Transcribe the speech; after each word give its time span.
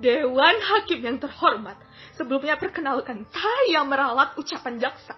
Dewan 0.00 0.56
Hakim 0.64 1.04
yang 1.04 1.20
terhormat, 1.20 1.76
sebelumnya 2.16 2.56
perkenalkan 2.56 3.28
saya 3.28 3.84
meralat 3.84 4.32
ucapan 4.40 4.80
jaksa. 4.80 5.16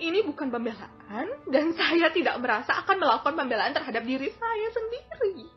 Ini 0.00 0.24
bukan 0.24 0.48
pembelaan 0.48 1.28
dan 1.48 1.76
saya 1.76 2.08
tidak 2.12 2.40
merasa 2.40 2.72
akan 2.84 3.00
melakukan 3.00 3.36
pembelaan 3.36 3.72
terhadap 3.76 4.04
diri 4.04 4.32
saya 4.32 4.68
sendiri. 4.72 5.48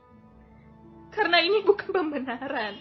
Karena 1.13 1.39
ini 1.39 1.61
bukan 1.63 1.93
pembenaran. 1.93 2.73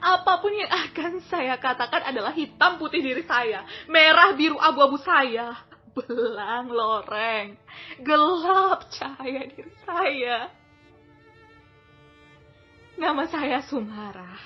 Apa 0.00 0.40
pun 0.40 0.54
yang 0.54 0.70
akan 0.70 1.20
saya 1.26 1.58
katakan 1.58 2.06
adalah 2.06 2.32
hitam 2.32 2.78
putih 2.78 3.02
diri 3.02 3.26
saya, 3.26 3.66
merah 3.90 4.32
biru 4.32 4.56
abu-abu 4.56 4.96
saya, 5.02 5.58
belang 5.92 6.70
loreng, 6.70 7.58
gelap 8.00 8.88
cahaya 8.94 9.44
diri 9.50 9.74
saya. 9.82 10.59
Nama 13.00 13.24
saya 13.32 13.64
Sumara, 13.64 14.36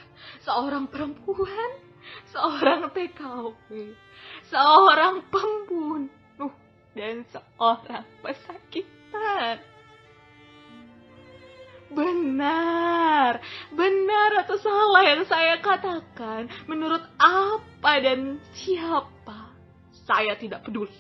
seorang 0.47 0.87
perempuan, 0.87 1.74
seorang 2.30 2.87
TKW, 2.95 3.91
seorang 4.47 5.27
pembunuh, 5.27 6.55
dan 6.95 7.27
seorang 7.34 8.06
pesakitan. 8.23 9.59
Benar, 11.91 13.42
benar 13.75 14.30
atau 14.47 14.55
salah 14.62 15.02
yang 15.02 15.27
saya 15.27 15.59
katakan 15.59 16.47
menurut 16.70 17.02
apa 17.19 17.92
dan 18.06 18.39
siapa, 18.55 19.50
saya 20.06 20.39
tidak 20.39 20.62
peduli. 20.62 20.95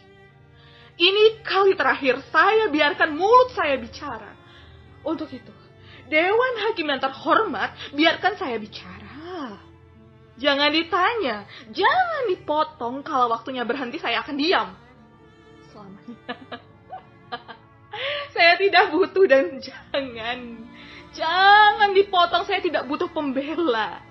Ini 0.98 1.38
kali 1.46 1.78
terakhir 1.78 2.18
saya 2.34 2.66
biarkan 2.66 3.14
mulut 3.14 3.54
saya 3.54 3.78
bicara. 3.78 4.34
Untuk 5.06 5.30
itu, 5.30 5.53
Dewan 6.08 6.54
Hakim 6.68 6.86
yang 6.88 7.00
terhormat, 7.00 7.72
biarkan 7.96 8.34
saya 8.36 8.56
bicara. 8.60 9.04
Jangan 10.34 10.74
ditanya, 10.74 11.46
jangan 11.70 12.22
dipotong 12.26 13.06
kalau 13.06 13.30
waktunya 13.30 13.62
berhenti 13.62 14.02
saya 14.02 14.18
akan 14.18 14.34
diam. 14.34 14.68
Selamanya. 15.70 16.34
saya 18.34 18.58
tidak 18.58 18.90
butuh 18.90 19.24
dan 19.30 19.62
jangan, 19.62 20.38
jangan 21.14 21.90
dipotong, 21.94 22.42
saya 22.50 22.58
tidak 22.58 22.82
butuh 22.90 23.06
pembela. 23.14 24.02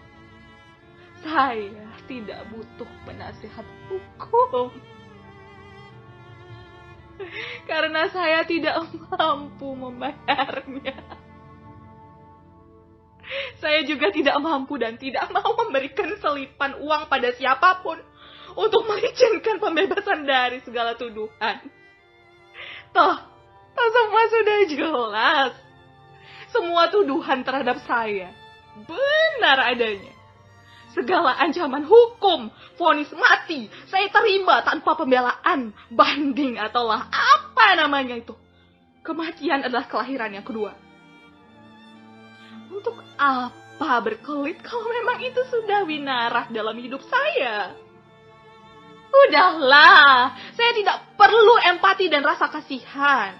Saya 1.20 1.92
tidak 2.08 2.48
butuh 2.56 2.88
penasihat 3.04 3.68
hukum. 3.92 4.72
Karena 7.68 8.08
saya 8.10 8.48
tidak 8.48 8.80
mampu 9.12 9.76
membayarnya. 9.76 11.23
Saya 13.62 13.86
juga 13.88 14.12
tidak 14.12 14.38
mampu 14.40 14.76
dan 14.78 15.00
tidak 15.00 15.30
mau 15.36 15.56
memberikan 15.66 16.12
selipan 16.20 16.78
uang 16.84 17.08
pada 17.08 17.32
siapa 17.36 17.82
pun 17.82 17.98
untuk 18.54 18.86
mengizinkan 18.86 19.58
pembebasan 19.58 20.26
dari 20.28 20.62
segala 20.62 20.94
tuduhan. 20.94 21.64
Toh, 22.94 23.16
toh 23.74 23.90
semua 23.90 24.24
sudah 24.30 24.60
jelas. 24.70 25.52
Semua 26.54 26.84
tuduhan 26.94 27.42
terhadap 27.42 27.82
saya 27.90 28.44
benar 28.78 29.58
adanya. 29.74 30.14
Segala 30.94 31.34
ancaman 31.42 31.90
hukum, 31.90 32.54
vonis 32.78 33.10
mati, 33.18 33.66
saya 33.90 34.14
terima 34.14 34.62
tanpa 34.62 34.94
pembelaan, 34.94 35.74
banding 35.90 36.62
ataulah 36.62 37.10
apa 37.10 37.68
namanya 37.74 38.14
itu. 38.14 38.38
Kematian 39.02 39.66
adalah 39.66 39.90
kelahiran 39.90 40.38
yang 40.38 40.46
kedua. 40.46 40.78
Untuk 42.74 42.98
apa 43.22 44.02
berkelit 44.02 44.58
kalau 44.66 44.90
memang 44.90 45.22
itu 45.22 45.42
sudah 45.46 45.86
winarah 45.86 46.50
dalam 46.50 46.74
hidup 46.82 47.06
saya? 47.06 47.78
Udahlah, 49.14 50.34
saya 50.58 50.72
tidak 50.74 51.14
perlu 51.14 51.54
empati 51.62 52.10
dan 52.10 52.26
rasa 52.26 52.50
kasihan. 52.50 53.38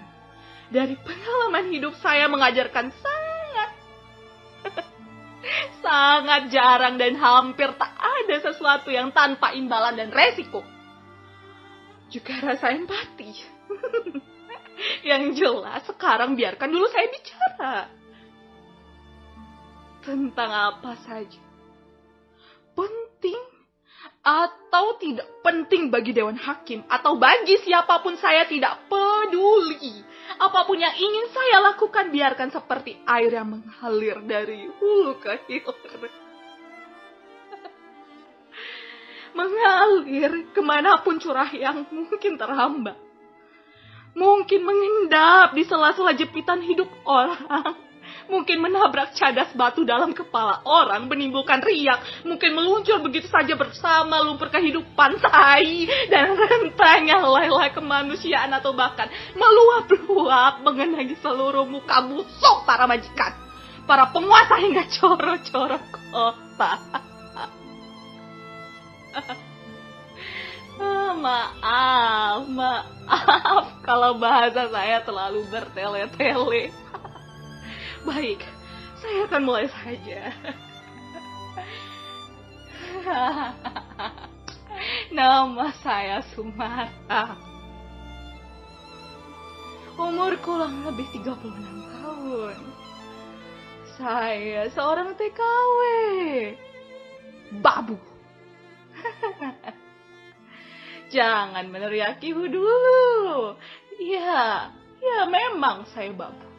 Dari 0.70 0.94
pengalaman 1.02 1.66
hidup 1.74 1.98
saya 1.98 2.30
mengajarkan 2.30 2.94
sangat, 2.94 3.70
sangat 5.84 6.42
jarang 6.54 6.94
dan 6.94 7.18
hampir 7.18 7.74
tak 7.74 7.90
ada 7.90 8.36
sesuatu 8.38 8.94
yang 8.94 9.10
tanpa 9.10 9.50
imbalan 9.50 9.98
dan 9.98 10.14
resiko. 10.14 10.62
Juga 12.06 12.38
rasa 12.38 12.70
empati. 12.70 13.34
yang 15.10 15.34
jelas 15.34 15.82
sekarang 15.90 16.38
biarkan 16.38 16.70
dulu 16.70 16.86
saya 16.90 17.06
bicara 17.10 18.03
tentang 20.04 20.52
apa 20.52 20.92
saja. 21.08 21.40
Penting 22.76 23.40
atau 24.24 24.96
tidak 25.00 25.28
penting 25.40 25.88
bagi 25.88 26.12
Dewan 26.12 26.36
Hakim 26.36 26.84
atau 26.88 27.16
bagi 27.16 27.56
siapa 27.64 28.04
pun 28.04 28.16
saya 28.20 28.44
tidak 28.44 28.84
peduli. 28.88 30.04
Apa 30.40 30.68
pun 30.68 30.76
yang 30.80 30.92
ingin 30.92 31.26
saya 31.32 31.72
lakukan 31.72 32.12
biarkan 32.12 32.52
seperti 32.52 33.00
air 33.08 33.32
yang 33.32 33.48
mengalir 33.48 34.20
dari 34.24 34.68
hulu 34.68 35.20
ke 35.20 35.40
hilir. 35.48 36.12
mengalir 39.38 40.32
ke 40.52 40.60
mana 40.60 41.00
pun 41.00 41.16
curah 41.20 41.48
yang 41.52 41.84
mungkin 41.88 42.36
terhambat. 42.36 42.96
Mungkin 44.14 44.62
mengendap 44.62 45.58
di 45.58 45.66
sela-sela 45.66 46.14
jepitan 46.14 46.62
hidup 46.62 46.86
orang 47.02 47.83
mungkin 48.28 48.60
menabrak 48.60 49.12
cadas 49.16 49.52
batu 49.56 49.84
dalam 49.84 50.12
kepala 50.12 50.60
orang, 50.64 51.06
menimbulkan 51.08 51.60
riak, 51.60 52.24
mungkin 52.24 52.56
meluncur 52.56 53.00
begitu 53.04 53.28
saja 53.28 53.54
bersama 53.56 54.20
lumpur 54.24 54.48
kehidupan 54.48 55.20
tai 55.20 55.88
dan 56.08 56.36
rentangnya 56.36 57.20
helai 57.20 57.70
kemanusiaan 57.72 58.52
atau 58.52 58.72
bahkan 58.72 59.08
meluap-luap 59.34 60.64
mengenai 60.64 61.14
seluruh 61.20 61.66
muka 61.68 62.04
busuk 62.06 62.64
para 62.68 62.84
majikan, 62.84 63.32
para 63.88 64.10
penguasa 64.10 64.54
hingga 64.60 64.84
coro-coro 64.88 65.78
kota. 66.12 66.72
maaf, 71.24 72.44
maaf 72.50 73.66
kalau 73.88 74.20
bahasa 74.20 74.68
saya 74.68 75.00
terlalu 75.04 75.46
bertele-tele. 75.48 76.62
Baik, 78.04 78.44
saya 79.00 79.24
akan 79.24 79.42
mulai 79.48 79.64
saja. 79.64 80.28
Nama 85.16 85.66
saya 85.80 86.20
Sumara. 86.36 87.40
Umur 89.96 90.36
kurang 90.44 90.84
lebih 90.84 91.08
36 91.16 91.48
tahun. 91.96 92.56
Saya 93.96 94.68
seorang 94.68 95.16
TKW. 95.16 95.80
Babu. 97.64 97.96
Jangan 101.14 101.72
meneriakiku 101.72 102.52
dulu. 102.52 103.56
Ya, 103.96 104.68
ya 105.00 105.24
memang 105.24 105.88
saya 105.88 106.12
babu. 106.12 106.53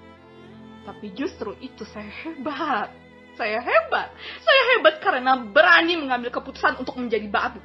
Tapi 0.85 1.11
justru 1.17 1.57
itu 1.59 1.81
saya 1.89 2.07
hebat. 2.23 2.93
Saya 3.35 3.59
hebat. 3.59 4.13
Saya 4.45 4.61
hebat 4.77 5.01
karena 5.01 5.35
berani 5.41 5.97
mengambil 5.99 6.29
keputusan 6.31 6.79
untuk 6.79 6.95
menjadi 6.95 7.25
babu. 7.27 7.59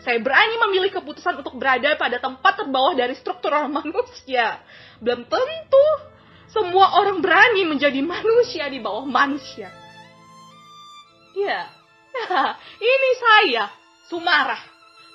Saya 0.00 0.22
berani 0.22 0.54
memilih 0.70 0.94
keputusan 0.94 1.42
untuk 1.42 1.58
berada 1.58 1.98
pada 1.98 2.22
tempat 2.22 2.62
terbawah 2.62 2.94
dari 2.94 3.18
struktural 3.18 3.66
manusia. 3.66 4.62
Belum 5.02 5.26
tentu 5.26 5.86
semua 6.46 7.02
orang 7.02 7.18
berani 7.18 7.66
menjadi 7.66 7.98
manusia 8.00 8.70
di 8.70 8.78
bawah 8.78 9.02
manusia. 9.02 9.68
Ya 11.36 11.68
ini 12.96 13.10
saya, 13.20 13.68
Sumarah. 14.08 14.62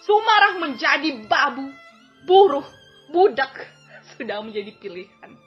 Sumarah 0.06 0.58
menjadi 0.62 1.26
babu, 1.26 1.66
buruh, 2.26 2.66
budak, 3.10 3.54
sudah 4.18 4.42
menjadi 4.42 4.74
pilihan 4.78 5.41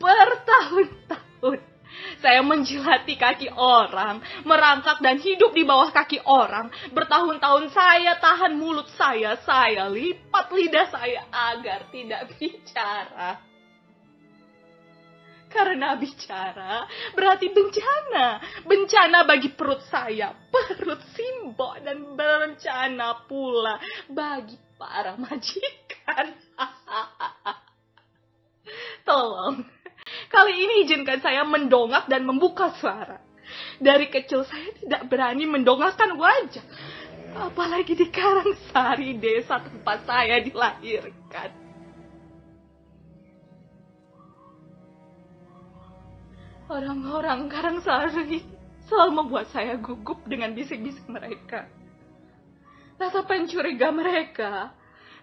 bertahun-tahun 0.00 1.60
saya 2.18 2.42
menjilati 2.42 3.14
kaki 3.14 3.52
orang, 3.54 4.18
merangkak 4.42 4.98
dan 5.04 5.20
hidup 5.20 5.54
di 5.54 5.62
bawah 5.62 5.92
kaki 5.92 6.18
orang. 6.24 6.72
Bertahun-tahun 6.90 7.70
saya 7.70 8.18
tahan 8.18 8.56
mulut 8.56 8.88
saya, 8.96 9.38
saya 9.44 9.86
lipat 9.92 10.46
lidah 10.50 10.86
saya 10.90 11.22
agar 11.30 11.86
tidak 11.92 12.34
bicara. 12.34 13.38
Karena 15.52 15.94
bicara 15.94 16.82
berarti 17.14 17.46
bencana. 17.54 18.42
Bencana 18.66 19.22
bagi 19.22 19.54
perut 19.54 19.86
saya, 19.86 20.34
perut 20.50 20.98
Simbo 21.14 21.78
dan 21.78 22.18
berencana 22.18 23.22
pula 23.30 23.78
bagi 24.10 24.58
para 24.74 25.14
majikan. 25.14 26.34
Tolong, 29.06 29.62
Kali 30.28 30.52
ini 30.54 30.74
izinkan 30.86 31.20
saya 31.20 31.44
mendongak 31.44 32.08
dan 32.08 32.24
membuka 32.24 32.72
suara. 32.78 33.20
Dari 33.76 34.08
kecil 34.08 34.44
saya 34.48 34.72
tidak 34.80 35.02
berani 35.08 35.44
mendongakkan 35.44 36.16
wajah. 36.16 36.64
Apalagi 37.34 37.98
di 37.98 38.06
Karangsari, 38.08 39.18
desa 39.18 39.58
tempat 39.58 40.06
saya 40.06 40.38
dilahirkan. 40.38 41.50
Orang-orang 46.70 47.50
Karangsari 47.50 48.40
selalu 48.88 49.12
membuat 49.12 49.50
saya 49.50 49.76
gugup 49.76 50.22
dengan 50.24 50.54
bisik-bisik 50.54 51.04
mereka. 51.10 51.68
Rasa 52.94 53.26
pencuriga 53.26 53.90
mereka, 53.90 54.70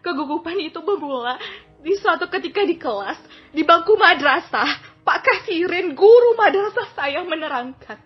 kegugupan 0.04 0.60
itu 0.60 0.84
bermula 0.84 1.40
di 1.80 1.96
suatu 1.98 2.28
ketika 2.28 2.62
di 2.68 2.76
kelas, 2.76 3.18
di 3.56 3.64
bangku 3.64 3.96
madrasah, 3.96 4.91
Pak 5.02 5.20
Kasirin, 5.26 5.98
guru 5.98 6.38
madrasah 6.38 6.94
saya 6.94 7.26
menerangkan. 7.26 7.98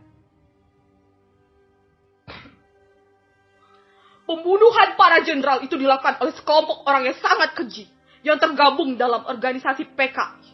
Pembunuhan 4.25 4.97
para 4.97 5.21
jenderal 5.21 5.61
itu 5.61 5.77
dilakukan 5.77 6.17
oleh 6.17 6.33
sekelompok 6.33 6.81
orang 6.89 7.05
yang 7.05 7.17
sangat 7.21 7.53
keji 7.53 7.85
yang 8.25 8.41
tergabung 8.41 8.97
dalam 8.97 9.21
organisasi 9.21 9.85
PKI. 9.93 10.49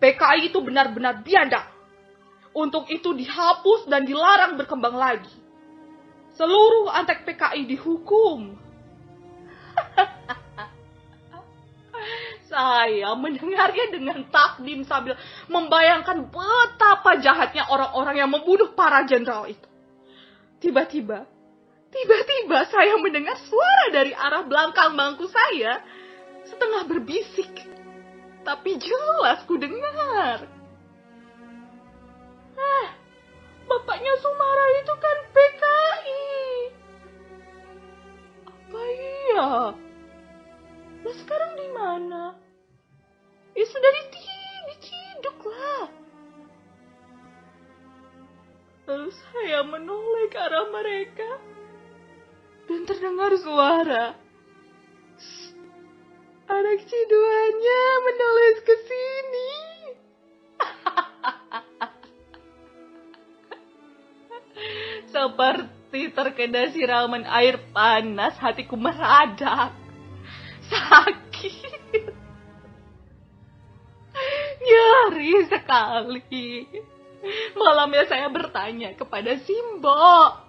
PKI 0.00 0.48
itu 0.48 0.58
benar-benar 0.64 1.20
biadab. 1.20 1.68
Untuk 2.54 2.88
itu 2.88 3.12
dihapus 3.12 3.90
dan 3.90 4.08
dilarang 4.08 4.56
berkembang 4.56 4.96
lagi. 4.96 5.34
Seluruh 6.38 6.88
antek 6.88 7.26
PKI 7.28 7.68
dihukum. 7.68 8.56
Saya 12.54 13.18
mendengarnya 13.18 13.90
dengan 13.90 14.22
takdim 14.30 14.86
sambil 14.86 15.18
membayangkan 15.50 16.30
betapa 16.30 17.18
jahatnya 17.18 17.66
orang-orang 17.66 18.22
yang 18.22 18.30
membunuh 18.30 18.70
para 18.78 19.02
jenderal 19.02 19.50
itu. 19.50 19.66
Tiba-tiba, 20.62 21.26
Tiba-tiba 21.94 22.66
saya 22.74 22.98
mendengar 22.98 23.38
suara 23.46 23.86
dari 23.94 24.10
arah 24.10 24.42
belakang 24.42 24.98
bangku 24.98 25.30
saya, 25.30 25.78
setengah 26.42 26.90
berbisik. 26.90 27.54
Tapi 28.42 28.82
jelas 28.82 29.46
ku 29.46 29.54
dengar. 29.54 30.42
Eh, 32.58 32.86
terdengar 53.24 53.40
suara. 53.40 54.06
Anak 56.44 56.80
ciduannya 56.84 57.82
menulis 58.04 58.56
ke 58.60 58.74
sini. 58.84 59.52
Seperti 65.14 66.12
terkena 66.12 66.68
siraman 66.68 67.24
air 67.24 67.56
panas, 67.72 68.36
hatiku 68.36 68.76
meradak. 68.76 69.72
Sakit. 70.68 72.12
Nyari 74.68 75.48
sekali. 75.48 76.68
Malamnya 77.56 78.04
saya 78.04 78.28
bertanya 78.28 78.92
kepada 78.92 79.32
Simbo. 79.40 80.43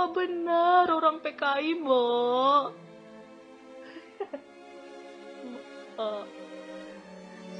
Apa 0.00 0.16
benar 0.16 0.88
orang 0.88 1.20
PKI, 1.20 1.76
Mbak? 1.84 2.72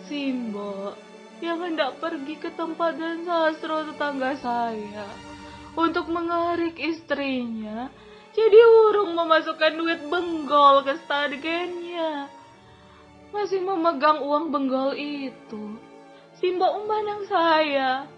Simbo 0.08 0.96
yang 1.44 1.60
hendak 1.60 2.00
pergi 2.00 2.40
ke 2.40 2.48
tempat 2.56 2.96
dan 2.96 3.28
sastro 3.28 3.84
tetangga 3.92 4.40
saya 4.40 5.04
untuk 5.76 6.08
mengarik 6.08 6.80
istrinya, 6.80 7.92
jadi 8.32 8.60
urung 8.88 9.12
memasukkan 9.20 9.76
duit 9.76 10.00
benggol 10.08 10.80
ke 10.88 10.96
stadgennya. 11.04 12.24
Masih 13.36 13.60
memegang 13.60 14.24
uang 14.24 14.48
benggol 14.48 14.96
itu 14.96 15.76
Simba 16.40 16.72
memandang 16.72 17.28
saya. 17.28 18.08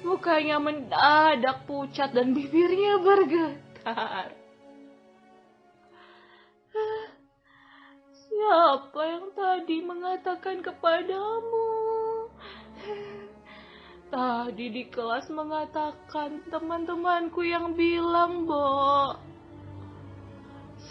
Mukanya 0.00 0.56
mendadak 0.56 1.68
pucat 1.68 2.16
dan 2.16 2.32
bibirnya 2.32 2.96
bergetar. 3.04 4.32
Siapa 8.10 9.00
yang 9.04 9.26
tadi 9.36 9.76
mengatakan 9.84 10.64
kepadamu? 10.64 11.68
Tadi 14.10 14.66
di 14.74 14.84
kelas 14.90 15.30
mengatakan 15.30 16.42
teman-temanku 16.48 17.46
yang 17.46 17.76
bilang, 17.76 18.48
Bo. 18.48 19.14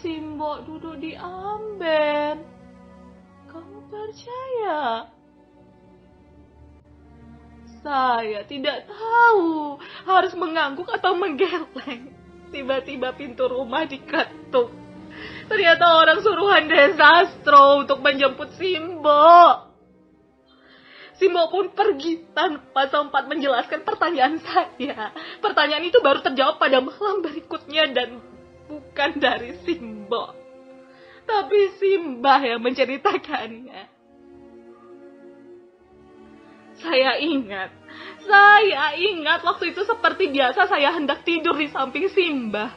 Simbo 0.00 0.64
duduk 0.64 1.02
di 1.02 1.12
amben. 1.18 2.40
Kamu 3.50 3.78
percaya? 3.92 5.10
Saya 7.80 8.44
tidak 8.44 8.84
tahu 8.84 9.80
harus 10.04 10.32
mengangguk 10.36 10.88
atau 10.92 11.16
menggeleng. 11.16 12.12
Tiba-tiba 12.52 13.16
pintu 13.16 13.48
rumah 13.48 13.88
diketuk. 13.88 14.68
Ternyata 15.48 15.84
orang 15.98 16.18
suruhan 16.20 16.68
desastro 16.68 17.82
untuk 17.82 18.04
menjemput 18.04 18.52
Simbo. 18.60 19.66
Simbo 21.16 21.52
pun 21.52 21.72
pergi 21.76 22.32
tanpa 22.32 22.88
sempat 22.88 23.28
menjelaskan 23.28 23.84
pertanyaan 23.84 24.40
saya. 24.40 25.12
Pertanyaan 25.44 25.84
itu 25.84 26.00
baru 26.00 26.24
terjawab 26.24 26.56
pada 26.56 26.80
malam 26.80 27.20
berikutnya 27.20 27.92
dan 27.92 28.20
bukan 28.68 29.10
dari 29.20 29.56
Simbo. 29.64 30.32
Tapi 31.28 31.76
Simbah 31.76 32.40
yang 32.40 32.60
menceritakannya. 32.64 33.99
Saya 36.80 37.20
ingat, 37.20 37.70
saya 38.24 38.96
ingat 38.96 39.44
waktu 39.44 39.76
itu 39.76 39.84
seperti 39.84 40.32
biasa 40.32 40.64
saya 40.64 40.96
hendak 40.96 41.22
tidur 41.28 41.52
di 41.56 41.68
samping 41.68 42.08
Simba. 42.08 42.72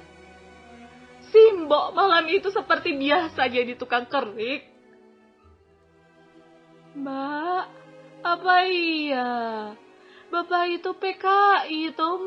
Simbo 1.33 1.89
malam 1.97 2.29
itu 2.29 2.53
seperti 2.53 2.93
biasa 2.93 3.49
jadi 3.49 3.73
tukang 3.73 4.05
kerik. 4.05 4.69
Mbak, 6.93 7.63
apa 8.21 8.55
iya? 8.69 9.33
Bapak 10.29 10.65
itu 10.69 10.93
PKI 10.93 11.93
toh? 11.97 12.21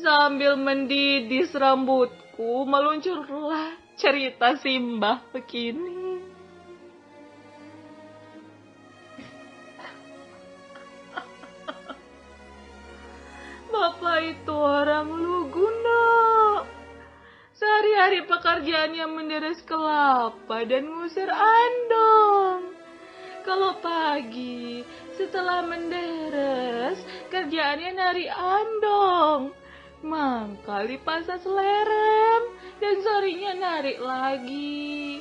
Sambil 0.00 0.56
mendidis 0.56 1.52
rambutku, 1.52 2.64
meluncurlah 2.64 3.76
cerita 4.00 4.56
Simbah 4.56 5.20
begini. 5.36 6.09
Bapak 14.00 14.32
itu 14.32 14.56
orang 14.56 15.12
lugu, 15.12 15.60
nak. 15.60 16.64
Sehari-hari 17.52 18.24
pekerjaannya 18.24 19.04
menderes 19.12 19.60
kelapa 19.68 20.64
dan 20.64 20.88
ngusir 20.88 21.28
andong. 21.28 22.72
Kalau 23.44 23.76
pagi, 23.84 24.80
setelah 25.20 25.68
menderes, 25.68 26.96
kerjaannya 27.28 27.90
nari 27.92 28.24
andong. 28.32 29.52
Mangkali 30.00 30.96
pasas 31.04 31.44
lerem, 31.44 32.56
dan 32.80 33.04
sorenya 33.04 33.52
narik 33.52 34.00
lagi. 34.00 35.20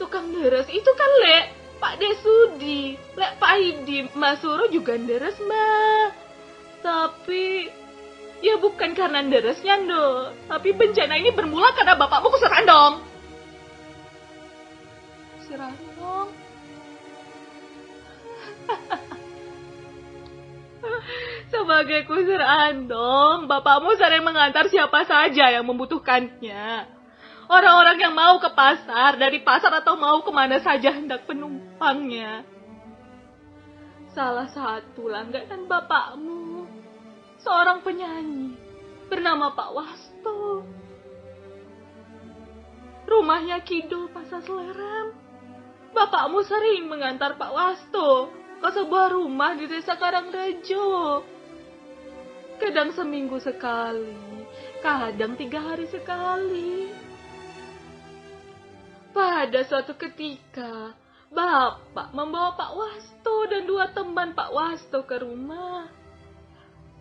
Tukang 0.00 0.32
deres 0.32 0.72
itu 0.72 0.88
kan, 0.88 1.12
Lek, 1.20 1.52
Pak 1.84 2.00
Desudi, 2.00 2.96
Lek 3.12 3.36
Pak 3.36 3.54
Hidi, 3.60 4.08
Mas 4.16 4.40
Suro 4.40 4.72
juga 4.72 4.96
deres, 4.96 5.36
Mbak. 5.36 6.25
Tapi 6.84 7.72
ya 8.44 8.60
bukan 8.60 8.92
karena 8.92 9.24
deresnya, 9.24 9.80
Ndo. 9.80 10.36
Tapi 10.48 10.72
bencana 10.72 11.16
ini 11.16 11.30
bermula 11.32 11.72
karena 11.76 11.96
bapakmu 11.96 12.30
kusir 12.32 12.52
andong. 12.52 13.00
Kusir 15.40 15.60
andong? 15.60 16.28
Sebagai 21.52 22.06
kusir 22.06 22.42
andong, 22.42 23.46
bapakmu 23.46 23.94
sering 23.96 24.24
mengantar 24.26 24.66
siapa 24.66 25.06
saja 25.06 25.50
yang 25.54 25.66
membutuhkannya. 25.66 26.96
Orang-orang 27.46 28.02
yang 28.02 28.10
mau 28.10 28.42
ke 28.42 28.50
pasar, 28.50 29.22
dari 29.22 29.38
pasar 29.38 29.70
atau 29.78 29.94
mau 29.94 30.18
ke 30.26 30.34
mana 30.34 30.58
saja 30.58 30.90
hendak 30.90 31.30
penumpangnya. 31.30 32.42
Salah 34.10 34.50
satu 34.50 35.06
langganan 35.06 35.70
bapakmu, 35.70 36.55
seorang 37.46 37.78
penyanyi 37.86 38.58
bernama 39.06 39.54
Pak 39.54 39.70
Wasto. 39.70 40.66
Rumahnya 43.06 43.62
kidul 43.62 44.10
pasar 44.10 44.42
Selerem. 44.42 45.14
Bapakmu 45.94 46.42
sering 46.42 46.90
mengantar 46.90 47.38
Pak 47.38 47.54
Wasto 47.54 48.34
ke 48.58 48.68
sebuah 48.74 49.14
rumah 49.14 49.54
di 49.54 49.70
desa 49.70 49.94
Karangrejo. 49.94 51.22
Kadang 52.58 52.90
seminggu 52.90 53.38
sekali, 53.38 54.16
kadang 54.82 55.38
tiga 55.38 55.62
hari 55.62 55.86
sekali. 55.86 56.90
Pada 59.14 59.60
suatu 59.64 59.94
ketika, 59.94 60.92
Bapak 61.30 62.10
membawa 62.10 62.58
Pak 62.58 62.72
Wasto 62.74 63.36
dan 63.48 63.64
dua 63.70 63.94
teman 63.94 64.34
Pak 64.34 64.50
Wasto 64.50 65.06
ke 65.06 65.16
rumah. 65.22 65.95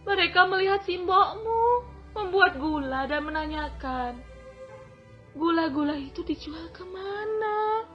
Mereka 0.06 0.46
melihat 0.46 0.86
simbokmu 0.86 1.66
membuat 2.14 2.62
gula 2.62 3.10
dan 3.10 3.26
menanyakan, 3.26 4.22
gula-gula 5.34 5.98
itu 5.98 6.22
dijual 6.22 6.70
ke 6.70 6.86
mana? 6.86 7.90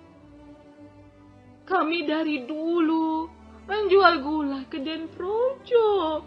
Kami 1.71 2.02
dari 2.02 2.43
dulu 2.50 3.31
menjual 3.71 4.26
gula 4.26 4.67
ke 4.67 4.83
Den 4.83 5.07
Projo, 5.14 6.26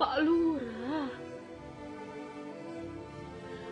Pak 0.00 0.14
Lurah. 0.24 1.12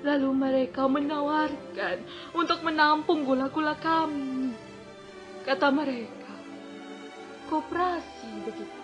Lalu 0.04 0.30
mereka 0.36 0.84
menawarkan 0.84 2.04
untuk 2.36 2.60
menampung 2.60 3.24
gula-gula 3.24 3.72
kami. 3.80 4.52
Kata 5.48 5.72
mereka, 5.72 6.36
koperasi 7.48 8.44
begitu. 8.44 8.75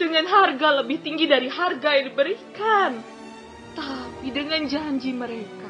Dengan 0.00 0.24
harga 0.24 0.80
lebih 0.80 1.04
tinggi 1.04 1.28
dari 1.28 1.52
harga 1.52 1.92
yang 1.92 2.08
diberikan. 2.08 2.90
Tapi 3.76 4.32
dengan 4.32 4.64
janji 4.64 5.12
mereka, 5.12 5.68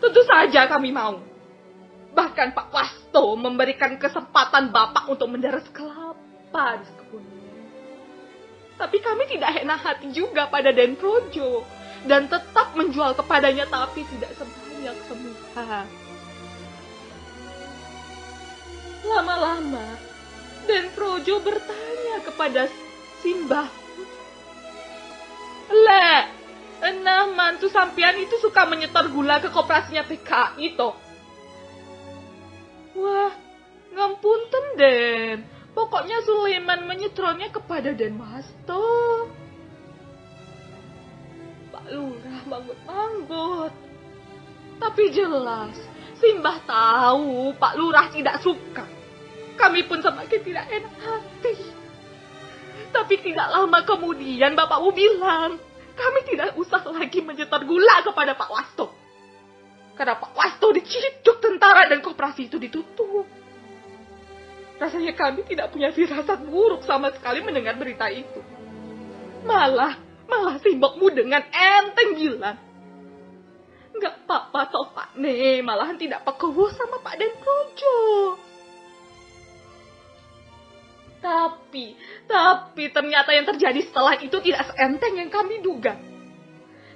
tentu 0.00 0.24
saja 0.24 0.64
kami 0.72 0.88
mau. 0.88 1.20
Bahkan 2.16 2.56
Pak 2.56 2.68
Wasto 2.72 3.36
memberikan 3.36 4.00
kesempatan 4.00 4.72
Bapak 4.72 5.04
untuk 5.12 5.28
mendarat 5.28 5.68
kelapa 5.68 6.80
di 6.80 6.90
kebunnya. 6.96 7.52
Tapi 8.80 8.96
kami 9.04 9.24
tidak 9.28 9.60
enak 9.60 9.80
hati 9.84 10.08
juga 10.16 10.48
pada 10.48 10.72
Den 10.72 10.96
Projo 10.96 11.60
dan 12.08 12.32
tetap 12.32 12.72
menjual 12.72 13.12
kepadanya 13.12 13.68
tapi 13.68 14.00
tidak 14.16 14.32
sebanyak 14.32 14.96
semula. 15.04 15.84
Lama-lama, 19.02 19.86
dan 20.64 20.88
Projo 20.96 21.36
bertanya 21.44 22.16
kepada 22.24 22.66
Simbah. 23.22 23.70
Le, 25.72 26.10
enam 26.82 27.38
mantu 27.38 27.70
sampian 27.70 28.18
itu 28.18 28.36
suka 28.42 28.66
menyetor 28.66 29.08
gula 29.14 29.38
ke 29.38 29.48
koperasinya 29.48 30.04
PKI 30.04 30.74
toh. 30.74 30.98
Wah, 32.98 33.32
ngampunten 33.94 34.66
Den. 34.76 35.38
Pokoknya 35.72 36.20
Sulaiman 36.28 36.84
menyetornya 36.84 37.48
kepada 37.48 37.96
Den 37.96 38.20
Masto. 38.20 38.84
Lurah 41.92 42.42
manggut-manggut. 42.48 43.74
Tapi 44.78 45.04
jelas, 45.12 45.76
Simbah 46.22 46.62
tahu 46.62 47.50
Pak 47.58 47.74
Lurah 47.74 48.06
tidak 48.14 48.38
suka. 48.40 48.86
Kami 49.58 49.82
pun 49.90 49.98
semakin 49.98 50.40
tidak 50.46 50.66
enak 50.70 50.94
hati. 51.02 51.71
Tapi 52.92 53.14
tidak 53.24 53.48
lama 53.48 53.80
kemudian 53.88 54.52
Bapakmu 54.52 54.92
bilang, 54.92 55.56
kami 55.96 56.20
tidak 56.28 56.52
usah 56.60 56.84
lagi 56.92 57.24
menyetor 57.24 57.64
gula 57.64 58.04
kepada 58.04 58.36
Pak 58.36 58.50
Wasto. 58.52 58.86
Karena 59.96 60.20
Pak 60.20 60.32
Wasto 60.36 60.70
diciduk 60.76 61.40
tentara 61.40 61.88
dan 61.88 62.04
koperasi 62.04 62.52
itu 62.52 62.60
ditutup. 62.60 63.24
Rasanya 64.76 65.16
kami 65.16 65.46
tidak 65.48 65.72
punya 65.72 65.88
firasat 65.94 66.44
buruk 66.44 66.84
sama 66.84 67.08
sekali 67.16 67.40
mendengar 67.40 67.78
berita 67.80 68.12
itu. 68.12 68.40
Malah 69.42 70.12
Malah 70.32 70.56
simbokmu 70.64 71.12
dengan 71.12 71.44
enteng 71.52 72.16
bilang. 72.16 72.56
Enggak 73.92 74.24
apa-apa 74.24 75.12
Ne, 75.20 75.60
malahan 75.60 76.00
tidak 76.00 76.24
pekewo 76.24 76.72
sama 76.72 76.96
Pak 77.04 77.20
Den 77.20 77.32
Projo. 77.36 77.98
Tapi, 81.22 81.94
tapi 82.26 82.90
ternyata 82.90 83.30
yang 83.30 83.46
terjadi 83.46 83.78
setelah 83.86 84.18
itu 84.18 84.42
tidak 84.42 84.74
seenteng 84.74 85.14
yang 85.14 85.30
kami 85.30 85.62
duga. 85.62 85.94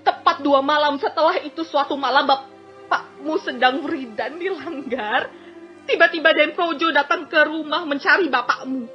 Tepat 0.02 0.42
dua 0.42 0.59
malam 0.66 0.99
setelah 0.99 1.38
itu 1.38 1.62
suatu 1.62 1.95
malam 1.95 2.26
bapakmu 2.26 3.38
sedang 3.47 3.87
wiridan 3.87 4.35
di 4.42 4.50
langgar. 4.50 5.30
Tiba-tiba 5.87 6.35
Den 6.35 6.59
Projo 6.59 6.90
datang 6.90 7.30
ke 7.30 7.38
rumah 7.47 7.87
mencari 7.87 8.26
bapakmu. 8.26 8.90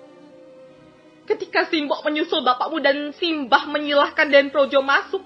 Ketika 1.23 1.63
Simbok 1.71 2.03
menyusul 2.03 2.43
bapakmu 2.43 2.83
dan 2.83 3.15
Simbah 3.15 3.71
menyilahkan 3.71 4.27
Den 4.27 4.51
Projo 4.51 4.83
masuk. 4.83 5.23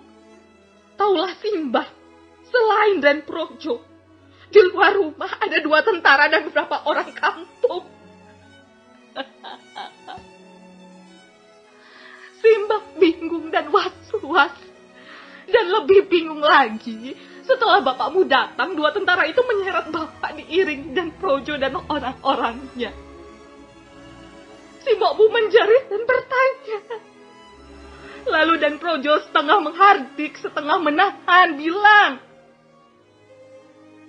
Taulah 1.01 1.33
Simbah, 1.41 1.89
selain 2.45 3.01
Den 3.01 3.25
Projo, 3.25 3.81
di 4.53 4.61
luar 4.69 4.93
rumah 4.95 5.27
ada 5.41 5.57
dua 5.65 5.81
tentara 5.81 6.29
dan 6.29 6.45
beberapa 6.45 6.85
orang 6.85 7.09
kampung. 7.17 7.83
Simbah 12.45 12.83
bingung 13.01 13.49
dan 13.49 13.73
was-was. 13.73 14.53
Dan 15.49 15.65
lebih 15.65 16.05
bingung 16.05 16.45
lagi, 16.45 17.17
setelah 17.41 17.81
bapakmu 17.81 18.25
datang, 18.29 18.77
dua 18.77 18.93
tentara 18.93 19.25
itu 19.25 19.41
menyeret 19.41 19.89
bapak 19.89 20.37
diiring 20.37 20.93
dan 20.93 21.09
Projo 21.17 21.57
dan 21.57 21.73
orang-orangnya. 21.73 22.93
Si 24.85 24.91
mbokmu 24.93 25.25
menjerit 25.29 25.89
dan 25.89 26.01
bertanya. 26.05 26.79
Lalu 28.29 28.53
dan 28.61 28.77
Projo 28.77 29.21
setengah 29.25 29.57
menghardik, 29.61 30.37
setengah 30.37 30.77
menahan, 30.81 31.57
bilang, 31.57 32.21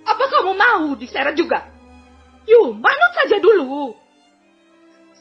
Apa 0.05 0.25
kamu 0.29 0.53
mau 0.53 0.85
diseret 0.93 1.33
juga? 1.33 1.65
Yuk, 2.45 2.77
manut 2.77 3.11
saja 3.17 3.37
dulu. 3.41 3.97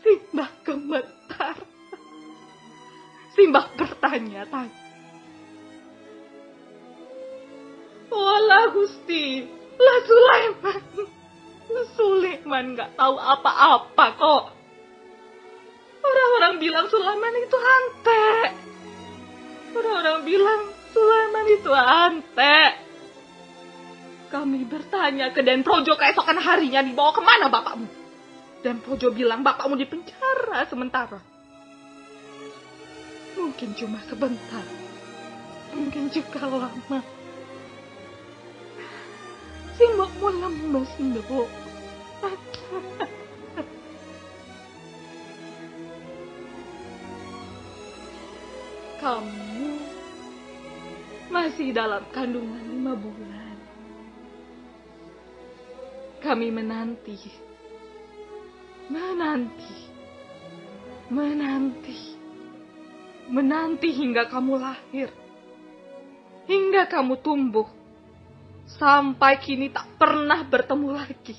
Simbah 0.05 0.53
gemetar. 0.65 1.76
Simbah 3.37 3.69
bertanya-tanya. 3.77 4.85
Walah 8.09 8.67
Gusti, 8.73 9.45
lah 9.77 9.99
Sulaiman. 10.09 10.83
Sulaiman 11.93 12.65
gak 12.79 12.97
tahu 12.97 13.21
apa-apa 13.21 14.07
kok. 14.17 14.45
Orang-orang 16.01 16.55
bilang 16.63 16.87
Sulaiman 16.89 17.35
itu 17.37 17.59
ante. 17.61 18.27
Orang-orang 19.77 20.19
bilang 20.25 20.61
Sulaiman 20.97 21.47
itu 21.53 21.71
ante. 21.77 22.59
Kami 24.33 24.65
bertanya 24.65 25.31
ke 25.37 25.45
Den 25.45 25.61
Projo 25.61 25.93
keesokan 25.99 26.41
harinya 26.41 26.81
dibawa 26.81 27.13
ke 27.13 27.21
mana 27.21 27.53
bapakmu? 27.53 27.87
Dan 28.65 28.81
Projo 28.81 29.13
bilang 29.13 29.45
bapakmu 29.45 29.77
di 29.77 29.85
penjara 29.85 30.65
sementara. 30.67 31.36
Mungkin 33.37 33.77
cuma 33.77 34.01
sebentar. 34.09 34.67
Mungkin 35.77 36.09
juga 36.09 36.49
lama. 36.49 37.01
Si 39.77 39.85
mbakmu 39.93 40.29
lemes, 40.41 40.91
Ndok. 40.97 41.67
kamu 49.07 49.79
masih 51.31 51.71
dalam 51.71 52.03
kandungan 52.11 52.59
lima 52.67 52.99
bulan. 52.99 53.55
Kami 56.19 56.51
menanti, 56.51 57.15
menanti, 58.91 59.79
menanti, 61.07 62.16
menanti 63.31 63.91
hingga 63.91 64.31
kamu 64.31 64.55
lahir, 64.59 65.11
hingga 66.47 66.87
kamu 66.91 67.19
tumbuh, 67.23 67.67
sampai 68.79 69.39
kini 69.43 69.71
tak 69.71 69.99
pernah 69.99 70.43
bertemu 70.47 70.89
lagi. 70.95 71.37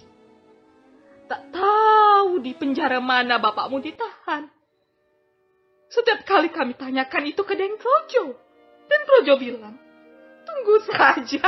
Tak 1.27 1.51
tahu 1.51 2.39
di 2.39 2.56
penjara 2.56 3.03
mana 3.03 3.36
bapakmu 3.36 3.84
ditahan 3.84 4.48
Setiap 5.91 6.24
kali 6.24 6.48
kami 6.51 6.72
tanyakan 6.75 7.27
itu 7.27 7.44
ke 7.44 7.56
Den 7.56 7.75
Projo. 7.79 8.36
Projo 9.08 9.39
bilang, 9.39 9.79
tunggu 10.44 10.84
saja. 10.84 11.48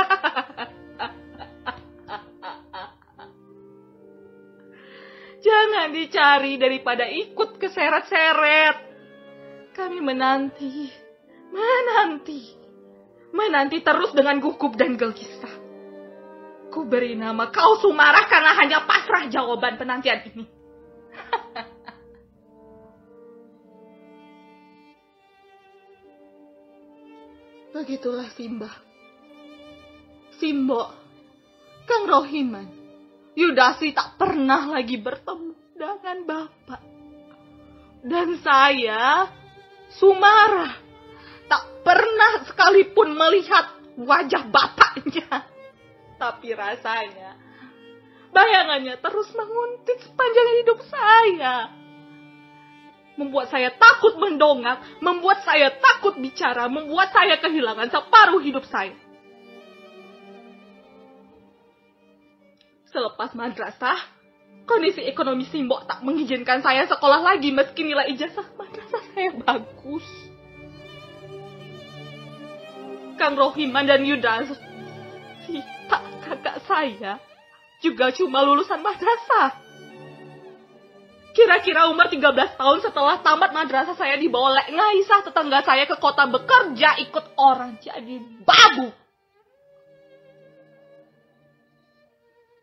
Jangan 5.46 5.92
dicari 5.92 6.56
daripada 6.56 7.04
ikut 7.04 7.62
keseret-seret. 7.62 8.89
Kami 9.80 9.96
menanti, 10.04 10.92
menanti, 11.48 12.52
menanti 13.32 13.80
terus 13.80 14.12
dengan 14.12 14.36
gugup 14.36 14.76
dan 14.76 15.00
gelisah. 15.00 15.56
Ku 16.68 16.84
beri 16.84 17.16
nama 17.16 17.48
kau 17.48 17.80
Sumarah 17.80 18.28
karena 18.28 18.60
hanya 18.60 18.84
pasrah 18.84 19.32
jawaban 19.32 19.80
penantian 19.80 20.20
ini. 20.28 20.44
Begitulah 27.72 28.28
Simba. 28.36 28.68
Simbo, 30.36 30.92
Kang 31.88 32.04
Rohiman, 32.04 32.68
Yudasi 33.32 33.96
tak 33.96 34.20
pernah 34.20 34.76
lagi 34.76 35.00
bertemu 35.00 35.56
dengan 35.72 36.28
Bapak. 36.28 36.84
Dan 38.04 38.36
saya, 38.44 39.39
Sumara, 39.90 40.78
tak 41.50 41.62
pernah 41.82 42.46
sekalipun 42.46 43.14
melihat 43.14 43.74
wajah 43.98 44.46
Bapaknya. 44.46 45.50
Tapi 46.20 46.48
rasanya, 46.52 47.34
bayangannya 48.30 48.94
terus 49.00 49.32
menguntit 49.34 49.98
sepanjang 50.04 50.48
hidup 50.62 50.78
saya 50.86 51.80
membuat 53.20 53.52
saya 53.52 53.68
takut 53.76 54.16
mendongak, 54.16 54.80
membuat 55.04 55.44
saya 55.44 55.76
takut 55.76 56.16
bicara, 56.16 56.64
membuat 56.72 57.12
saya 57.12 57.36
kehilangan 57.36 57.92
separuh 57.92 58.40
hidup 58.40 58.64
saya. 58.64 58.96
Selepas 62.88 63.36
madrasah, 63.36 64.00
kondisi 64.70 65.02
ekonomi 65.02 65.42
Simbok 65.50 65.90
tak 65.90 66.06
mengizinkan 66.06 66.62
saya 66.62 66.86
sekolah 66.86 67.26
lagi 67.26 67.50
meski 67.50 67.82
nilai 67.82 68.14
ijazah 68.14 68.46
madrasah 68.54 69.02
saya 69.10 69.34
bagus. 69.34 70.06
Kang 73.18 73.34
Rohiman 73.34 73.84
dan 73.84 74.06
Yudas, 74.06 74.48
tak 75.90 76.02
kakak 76.24 76.62
saya, 76.64 77.18
juga 77.82 78.14
cuma 78.14 78.40
lulusan 78.46 78.80
madrasah. 78.80 79.58
Kira-kira 81.30 81.90
umur 81.90 82.10
13 82.10 82.58
tahun 82.58 82.78
setelah 82.82 83.22
tamat 83.22 83.50
madrasah 83.54 83.94
saya 83.94 84.18
dibawa 84.18 84.56
Lek 84.56 84.74
Ngaisah 84.74 85.20
tetangga 85.30 85.62
saya 85.62 85.86
ke 85.86 85.94
kota 85.98 86.26
bekerja 86.26 86.96
ikut 87.06 87.26
orang 87.38 87.78
jadi 87.78 88.18
babu. 88.42 88.90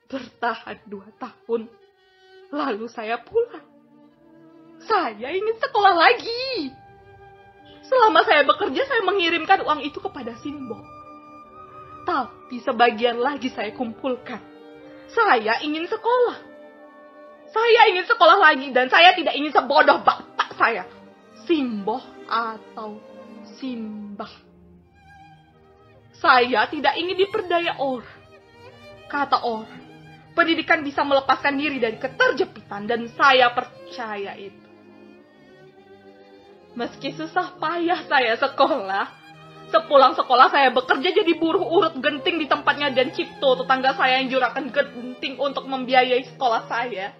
Bertahan 0.08 0.78
dua 0.88 1.08
tahun, 1.20 1.68
lalu 2.52 2.88
saya 2.92 3.20
pulang. 3.22 3.66
Saya 4.84 5.34
ingin 5.34 5.58
sekolah 5.60 5.94
lagi. 5.96 6.72
Selama 7.88 8.24
saya 8.28 8.44
bekerja, 8.44 8.84
saya 8.84 9.02
mengirimkan 9.04 9.64
uang 9.64 9.80
itu 9.84 10.00
kepada 10.04 10.36
Simbo. 10.44 10.76
Tapi 12.04 12.60
sebagian 12.64 13.20
lagi 13.20 13.52
saya 13.52 13.72
kumpulkan. 13.76 14.40
Saya 15.12 15.60
ingin 15.64 15.88
sekolah. 15.88 16.38
Saya 17.48 17.82
ingin 17.92 18.04
sekolah 18.04 18.38
lagi 18.44 18.76
dan 18.76 18.92
saya 18.92 19.16
tidak 19.16 19.36
ingin 19.36 19.56
sebodoh 19.56 20.04
bapak 20.04 20.52
saya. 20.60 20.84
Simboh 21.48 22.04
atau 22.28 23.00
Simbah. 23.56 24.30
Saya 26.20 26.68
tidak 26.68 27.00
ingin 27.00 27.16
diperdaya 27.16 27.80
orang. 27.80 28.20
Kata 29.08 29.40
orang, 29.48 29.87
pendidikan 30.38 30.86
bisa 30.86 31.02
melepaskan 31.02 31.58
diri 31.58 31.82
dari 31.82 31.98
keterjepitan 31.98 32.86
dan 32.86 33.10
saya 33.18 33.50
percaya 33.50 34.38
itu. 34.38 34.70
Meski 36.78 37.10
susah 37.18 37.58
payah 37.58 38.06
saya 38.06 38.38
sekolah, 38.38 39.18
Sepulang 39.68 40.16
sekolah 40.16 40.48
saya 40.48 40.72
bekerja 40.72 41.12
jadi 41.12 41.36
buruh 41.36 41.60
urut 41.60 42.00
genting 42.00 42.40
di 42.40 42.48
tempatnya 42.48 42.88
dan 42.88 43.12
Cipto, 43.12 43.60
tetangga 43.60 43.92
saya 44.00 44.24
yang 44.24 44.32
jurakan 44.32 44.72
genting 44.72 45.36
untuk 45.36 45.68
membiayai 45.68 46.24
sekolah 46.24 46.72
saya. 46.72 47.12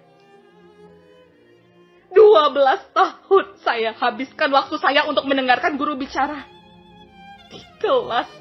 12 2.08 2.96
tahun 2.96 3.46
saya 3.60 3.92
habiskan 4.00 4.48
waktu 4.48 4.80
saya 4.80 5.04
untuk 5.04 5.28
mendengarkan 5.28 5.76
guru 5.76 6.00
bicara. 6.00 6.48
Di 7.52 7.60
kelas, 7.84 8.32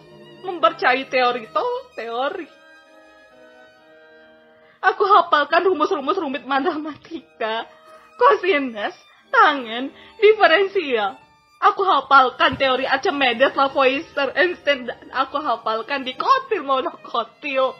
mempercayai 0.47 1.03
teori 1.11 1.51
toh 1.51 1.91
teori. 1.99 2.56
Aku 4.87 5.03
hafalkan 5.03 5.67
rumus-rumus 5.67 6.15
rumit 6.15 6.47
matematika, 6.47 7.67
kosinus, 8.15 8.95
tangen, 9.27 9.91
diferensial. 10.23 11.19
Aku 11.57 11.81
hafalkan 11.83 12.55
teori 12.55 12.85
Archimedes, 12.85 13.57
Lavoisier, 13.57 14.29
Einstein, 14.37 14.85
dan 14.87 15.09
aku 15.11 15.41
hafalkan 15.41 16.05
di 16.05 16.13
kotil 16.13 16.61
monokotil. 16.63 17.73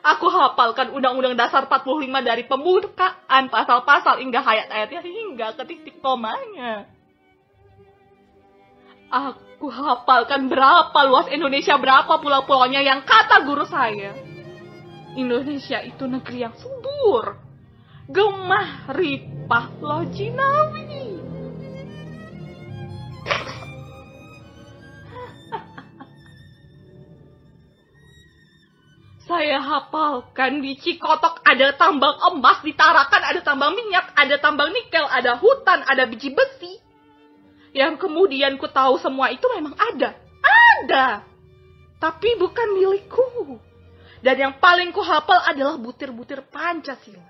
Aku 0.00 0.26
hafalkan 0.30 0.94
Undang-Undang 0.94 1.36
Dasar 1.36 1.66
45 1.68 2.08
dari 2.22 2.46
pembukaan 2.46 3.52
pasal-pasal 3.52 4.22
hingga 4.22 4.40
ayat-ayatnya 4.42 5.02
hingga 5.02 5.46
ke 5.60 5.62
titik 5.66 5.96
komanya. 5.98 6.88
Aku 9.10 9.70
hafalkan 9.70 10.50
berapa 10.50 10.98
luas 11.06 11.30
Indonesia, 11.30 11.78
berapa 11.78 12.18
pulau-pulaunya 12.18 12.82
yang 12.82 13.06
kata 13.06 13.46
guru 13.46 13.66
saya. 13.68 14.35
Indonesia 15.16 15.80
itu 15.80 16.04
negeri 16.04 16.44
yang 16.44 16.54
subur, 16.60 17.40
gemah, 18.12 18.92
ripah, 18.92 19.72
lojinawi. 19.80 21.16
Saya 29.26 29.58
hafalkan 29.58 30.62
di 30.62 30.78
Cikotok 30.78 31.42
ada 31.42 31.74
tambang 31.74 32.14
emas, 32.30 32.62
di 32.62 32.70
Tarakan 32.78 33.26
ada 33.26 33.40
tambang 33.42 33.74
minyak, 33.74 34.14
ada 34.14 34.38
tambang 34.38 34.70
nikel, 34.70 35.02
ada 35.02 35.34
hutan, 35.34 35.82
ada 35.82 36.06
biji 36.06 36.30
besi. 36.30 36.78
Yang 37.74 38.06
kemudian 38.06 38.54
ku 38.54 38.70
tahu 38.70 39.02
semua 39.02 39.34
itu 39.34 39.42
memang 39.50 39.74
ada. 39.74 40.14
Ada. 40.46 41.26
Tapi 41.98 42.38
bukan 42.38 42.78
milikku. 42.78 43.58
Dan 44.26 44.34
yang 44.42 44.54
paling 44.58 44.90
ku 44.90 45.06
hafal 45.06 45.38
adalah 45.46 45.78
butir-butir 45.78 46.42
Pancasila. 46.50 47.22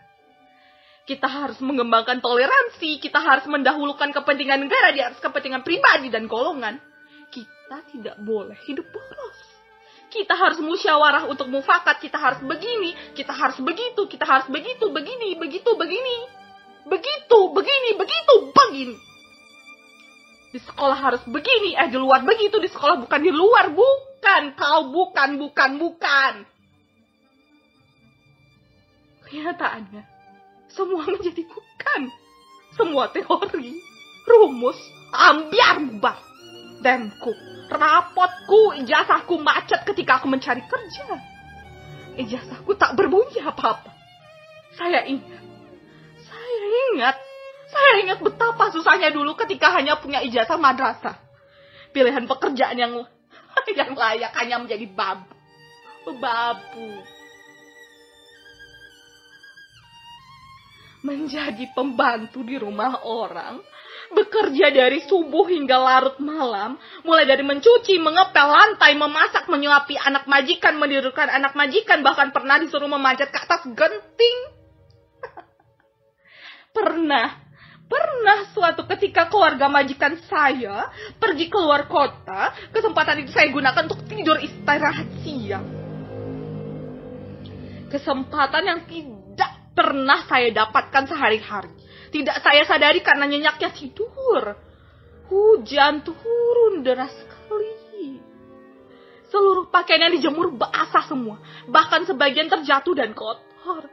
Kita 1.04 1.28
harus 1.28 1.60
mengembangkan 1.60 2.24
toleransi, 2.24 2.98
kita 3.04 3.20
harus 3.20 3.44
mendahulukan 3.44 4.16
kepentingan 4.16 4.64
negara 4.64 4.96
di 4.96 5.04
atas 5.04 5.20
kepentingan 5.20 5.60
pribadi 5.60 6.08
dan 6.08 6.24
golongan. 6.24 6.80
Kita 7.28 7.84
tidak 7.92 8.16
boleh 8.24 8.56
hidup 8.64 8.88
boros 8.88 9.56
kita 10.16 10.32
harus 10.32 10.56
musyawarah 10.62 11.28
untuk 11.28 11.50
mufakat, 11.50 12.00
kita 12.00 12.16
harus 12.16 12.40
begini, 12.40 12.94
kita 13.12 13.36
harus 13.36 13.60
begitu, 13.60 14.08
kita 14.08 14.24
harus 14.24 14.46
begitu, 14.48 14.88
begini, 14.88 15.36
begitu, 15.36 15.70
begini. 15.76 16.18
Begitu, 16.86 17.38
begini, 17.50 17.90
begitu, 17.98 18.34
begini. 18.54 18.96
Di 20.54 20.60
sekolah 20.62 20.96
harus 20.96 21.22
begini, 21.26 21.76
eh 21.76 21.90
di 21.90 21.98
luar 21.98 22.22
begitu, 22.22 22.56
di 22.62 22.70
sekolah 22.70 23.02
bukan 23.02 23.20
di 23.20 23.34
luar, 23.34 23.74
bukan, 23.74 24.56
kau 24.56 24.94
bukan, 24.94 25.36
bukan, 25.36 25.70
bukan. 25.76 26.32
Kenyataannya, 29.26 30.02
semua 30.70 31.02
menjadi 31.06 31.42
bukan. 31.46 32.02
Semua 32.76 33.08
teori, 33.10 33.72
rumus, 34.28 34.78
ambiar 35.10 35.80
bubar. 35.82 36.18
Demku 36.84 37.56
rapotku, 37.70 38.78
ijazahku 38.82 39.38
macet 39.42 39.82
ketika 39.82 40.22
aku 40.22 40.30
mencari 40.30 40.62
kerja. 40.64 41.18
Ijazahku 42.16 42.72
tak 42.78 42.96
berbunyi 42.96 43.42
apa-apa. 43.42 43.92
Saya 44.76 45.04
ingat, 45.04 45.42
saya 46.20 46.66
ingat, 46.92 47.16
saya 47.68 47.92
ingat 48.04 48.18
betapa 48.20 48.70
susahnya 48.72 49.12
dulu 49.12 49.36
ketika 49.36 49.72
hanya 49.74 49.98
punya 49.98 50.22
ijazah 50.24 50.56
madrasah. 50.56 51.16
Pilihan 51.92 52.28
pekerjaan 52.28 52.76
yang 52.76 52.92
yang 53.78 53.92
layak 53.96 54.32
hanya 54.36 54.56
menjadi 54.60 54.86
babu. 54.88 55.32
Babu. 56.06 57.15
Menjadi 61.06 61.70
pembantu 61.70 62.42
di 62.42 62.58
rumah 62.58 63.06
orang 63.06 63.62
bekerja 64.06 64.70
dari 64.70 65.02
subuh 65.02 65.46
hingga 65.50 65.78
larut 65.78 66.18
malam, 66.22 66.78
mulai 67.02 67.26
dari 67.26 67.42
mencuci, 67.42 67.98
mengepel 67.98 68.46
lantai, 68.46 68.94
memasak, 68.94 69.50
menyuapi 69.50 69.98
anak 69.98 70.30
majikan, 70.30 70.78
mendirikan 70.78 71.26
anak 71.26 71.58
majikan, 71.58 72.06
bahkan 72.06 72.30
pernah 72.30 72.62
disuruh 72.62 72.86
memanjat 72.86 73.34
ke 73.34 73.38
atas 73.38 73.66
genting. 73.74 74.38
pernah, 76.76 77.46
Pernah 77.86 78.50
suatu 78.50 78.82
ketika 78.90 79.30
keluarga 79.30 79.70
majikan 79.70 80.18
saya 80.26 80.90
pergi 81.22 81.46
keluar 81.46 81.86
kota, 81.86 82.50
kesempatan 82.74 83.22
itu 83.22 83.30
saya 83.30 83.46
gunakan 83.54 83.86
untuk 83.86 84.02
tidur 84.10 84.42
istirahat 84.42 85.06
siang. 85.22 85.62
Kesempatan 87.86 88.62
yang 88.66 88.80
tidak 88.90 89.15
pernah 89.76 90.24
saya 90.24 90.48
dapatkan 90.50 91.04
sehari-hari. 91.04 91.70
Tidak 92.08 92.40
saya 92.40 92.64
sadari 92.64 93.04
karena 93.04 93.28
nyenyaknya 93.28 93.70
tidur. 93.76 94.56
Hujan 95.28 96.00
turun 96.00 96.80
deras 96.80 97.12
sekali. 97.12 98.16
Seluruh 99.28 99.68
pakaian 99.68 100.08
yang 100.08 100.14
dijemur 100.16 100.56
basah 100.56 101.04
semua. 101.04 101.36
Bahkan 101.68 102.08
sebagian 102.08 102.48
terjatuh 102.48 102.94
dan 102.96 103.12
kotor. 103.12 103.84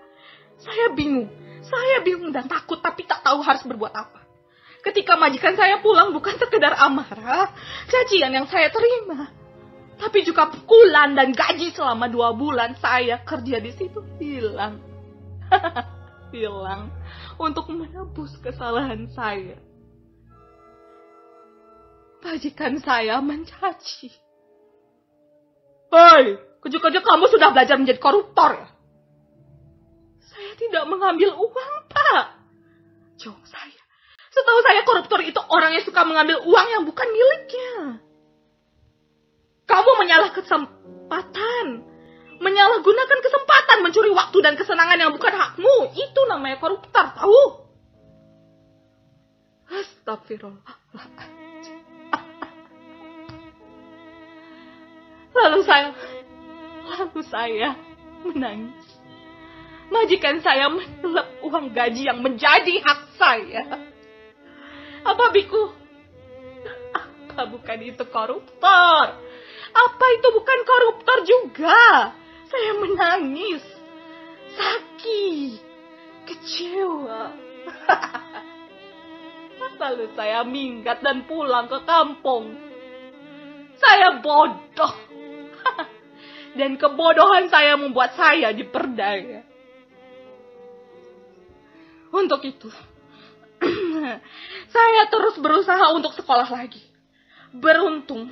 Saya 0.64 0.96
bingung 0.96 1.44
saya 1.64 2.04
bingung 2.04 2.32
dan 2.36 2.46
takut 2.46 2.84
tapi 2.84 3.08
tak 3.08 3.24
tahu 3.24 3.40
harus 3.40 3.64
berbuat 3.64 3.94
apa. 3.96 4.22
Ketika 4.84 5.16
majikan 5.16 5.56
saya 5.56 5.80
pulang 5.80 6.12
bukan 6.12 6.36
sekedar 6.36 6.76
amarah, 6.76 7.56
cacian 7.88 8.36
yang 8.36 8.48
saya 8.52 8.68
terima. 8.68 9.32
Tapi 9.96 10.28
juga 10.28 10.52
pukulan 10.52 11.16
dan 11.16 11.32
gaji 11.32 11.72
selama 11.72 12.12
dua 12.12 12.36
bulan 12.36 12.76
saya 12.76 13.24
kerja 13.24 13.64
di 13.64 13.72
situ 13.72 14.04
hilang. 14.20 14.93
hilang 16.34 16.90
untuk 17.38 17.70
menebus 17.70 18.34
kesalahan 18.42 19.06
saya. 19.14 19.58
Majikan 22.24 22.80
saya 22.80 23.20
mencaci. 23.20 24.10
Hei, 25.94 26.40
kejuk-kejuk 26.64 27.04
kamu 27.04 27.26
sudah 27.30 27.52
belajar 27.52 27.76
menjadi 27.78 28.00
koruptor 28.00 28.58
ya? 28.58 28.74
tidak 30.58 30.84
mengambil 30.90 31.34
uang, 31.38 31.74
Pak. 31.90 32.26
Jawab 33.20 33.44
saya. 33.46 33.82
Setahu 34.34 34.60
saya 34.66 34.82
koruptor 34.82 35.20
itu 35.22 35.38
orang 35.38 35.78
yang 35.78 35.86
suka 35.86 36.02
mengambil 36.02 36.42
uang 36.42 36.68
yang 36.74 36.84
bukan 36.88 37.06
miliknya. 37.06 38.02
Kamu 39.70 39.92
menyalah 40.02 40.32
kesempatan. 40.34 41.86
Menyalahgunakan 42.44 43.20
kesempatan 43.24 43.78
mencuri 43.88 44.12
waktu 44.12 44.38
dan 44.44 44.60
kesenangan 44.60 45.00
yang 45.00 45.12
bukan 45.16 45.32
hakmu. 45.32 45.96
Itu 45.96 46.22
namanya 46.28 46.60
koruptor, 46.60 47.16
tahu? 47.16 47.42
Astagfirullah. 49.72 50.76
Lalu 55.34 55.60
saya, 55.66 55.90
lalu 56.86 57.22
saya 57.26 57.70
menangis 58.22 58.94
majikan 59.94 60.42
saya 60.42 60.74
menyelap 60.74 61.30
uang 61.46 61.70
gaji 61.70 62.10
yang 62.10 62.20
menjadi 62.26 62.82
hak 62.82 63.02
saya. 63.16 63.64
Apa 65.06 65.30
biku? 65.30 65.70
Apa 66.98 67.46
bukan 67.50 67.78
itu 67.86 68.04
koruptor? 68.10 69.06
Apa 69.74 70.06
itu 70.18 70.28
bukan 70.34 70.60
koruptor 70.66 71.18
juga? 71.26 72.14
Saya 72.54 72.72
menangis, 72.78 73.66
sakit, 74.54 75.58
kecewa. 76.30 77.34
Lalu 79.82 80.06
saya 80.14 80.46
minggat 80.46 81.02
dan 81.02 81.26
pulang 81.26 81.66
ke 81.66 81.82
kampung. 81.82 82.54
Saya 83.82 84.22
bodoh. 84.22 84.94
Dan 86.62 86.78
kebodohan 86.78 87.50
saya 87.50 87.74
membuat 87.74 88.14
saya 88.14 88.54
diperdaya. 88.54 89.42
Untuk 92.14 92.46
itu, 92.46 92.70
saya 94.78 95.02
terus 95.10 95.42
berusaha 95.42 95.90
untuk 95.98 96.14
sekolah 96.14 96.46
lagi. 96.46 96.86
Beruntung, 97.50 98.30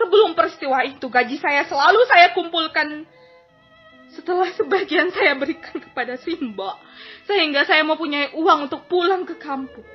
sebelum 0.00 0.32
peristiwa 0.32 0.80
itu 0.88 1.04
gaji 1.12 1.36
saya 1.36 1.68
selalu 1.68 2.00
saya 2.08 2.32
kumpulkan 2.32 3.04
setelah 4.18 4.50
sebagian 4.58 5.14
saya 5.14 5.38
berikan 5.38 5.78
kepada 5.78 6.18
Simba, 6.18 6.74
sehingga 7.22 7.62
saya 7.62 7.86
mempunyai 7.86 8.34
uang 8.34 8.66
untuk 8.66 8.90
pulang 8.90 9.22
ke 9.22 9.38
kampung. 9.38 9.86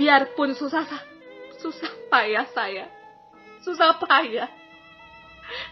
Biarpun 0.00 0.56
susah, 0.56 0.88
susah 1.60 1.92
payah 2.08 2.48
saya, 2.56 2.88
susah 3.60 4.00
payah. 4.00 4.48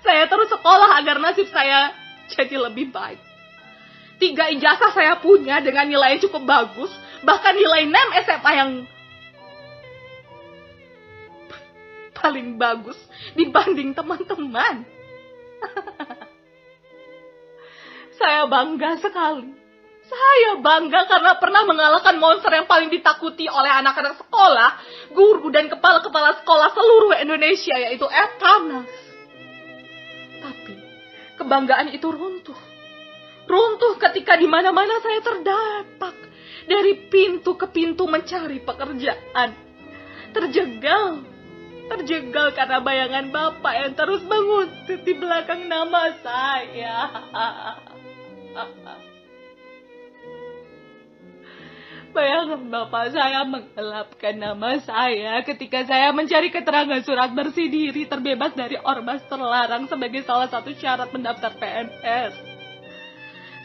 Saya 0.05 0.29
terus 0.29 0.53
sekolah 0.53 1.01
agar 1.01 1.17
nasib 1.17 1.49
saya 1.49 1.97
jadi 2.29 2.61
lebih 2.61 2.93
baik. 2.93 3.19
Tiga 4.21 4.53
ijazah 4.53 4.93
saya 4.93 5.19
punya 5.19 5.65
dengan 5.65 5.89
nilai 5.89 6.21
cukup 6.23 6.45
bagus. 6.45 6.93
Bahkan 7.25 7.55
nilai 7.57 7.83
NEM 7.89 8.09
SMA 8.23 8.53
yang 8.55 8.71
paling 12.15 12.57
bagus 12.57 12.97
dibanding 13.35 13.93
teman-teman. 13.93 14.87
saya 18.19 18.47
bangga 18.47 19.01
sekali. 19.01 19.65
Saya 20.05 20.61
bangga 20.61 21.09
karena 21.09 21.33
pernah 21.41 21.65
mengalahkan 21.65 22.21
monster 22.21 22.53
yang 22.53 22.69
paling 22.69 22.93
ditakuti 22.93 23.49
oleh 23.49 23.73
anak-anak 23.73 24.21
sekolah, 24.21 24.71
guru 25.17 25.49
dan 25.49 25.73
kepala-kepala 25.73 26.45
sekolah 26.45 26.69
seluruh 26.77 27.17
Indonesia 27.17 27.73
yaitu 27.81 28.05
Etanas. 28.05 28.93
Tapi 30.45 30.77
kebanggaan 31.41 31.97
itu 31.97 32.13
runtuh 32.13 32.75
Runtuh 33.45 34.01
ketika 34.01 34.41
di 34.41 34.49
mana-mana 34.49 35.01
saya 35.05 35.21
terdapat. 35.21 36.15
Dari 36.65 37.13
pintu 37.13 37.61
ke 37.61 37.69
pintu 37.69 38.09
mencari 38.09 38.65
pekerjaan. 38.65 39.53
Terjegal. 40.33 41.34
Terjegal 41.85 42.57
karena 42.57 42.81
bayangan 42.81 43.29
Bapak 43.29 43.75
yang 43.77 43.93
terus 43.93 44.25
menguntit 44.25 45.05
di 45.05 45.13
belakang 45.13 45.69
nama 45.69 46.17
saya. 46.25 46.97
Bayangan 52.15 52.71
Bapak 52.71 53.11
saya 53.11 53.43
menggelapkan 53.45 54.39
nama 54.39 54.79
saya 54.81 55.43
ketika 55.43 55.83
saya 55.85 56.15
mencari 56.15 56.49
keterangan 56.49 57.03
surat 57.03 57.35
bersih 57.35 57.67
diri 57.69 58.07
terbebas 58.07 58.55
dari 58.55 58.79
ormas 58.79 59.21
terlarang 59.27 59.91
sebagai 59.91 60.23
salah 60.23 60.47
satu 60.49 60.73
syarat 60.79 61.11
mendaftar 61.11 61.53
PNS. 61.59 62.33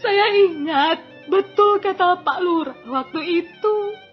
Saya 0.02 0.26
ingat 0.50 0.98
betul 1.30 1.78
kata 1.78 2.20
Pak 2.26 2.40
Lurah 2.42 2.80
waktu 2.90 3.22
itu. 3.46 4.09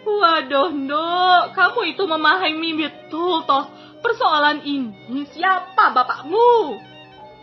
Waduh, 0.00 0.72
Ndok, 0.72 1.52
kamu 1.52 1.92
itu 1.92 2.08
memahami 2.08 2.72
betul 2.72 3.44
toh 3.44 3.68
persoalan 4.00 4.64
ini. 4.64 5.28
Siapa 5.28 5.92
bapakmu? 5.92 6.80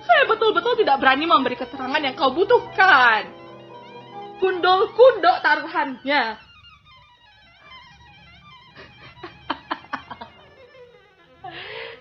Saya 0.07 0.23
betul-betul 0.25 0.81
tidak 0.81 0.97
berani 1.03 1.27
memberi 1.29 1.53
keterangan 1.53 2.01
yang 2.01 2.17
kau 2.17 2.33
butuhkan. 2.33 3.29
Kundol-kundok 4.41 5.37
taruhannya. 5.45 6.37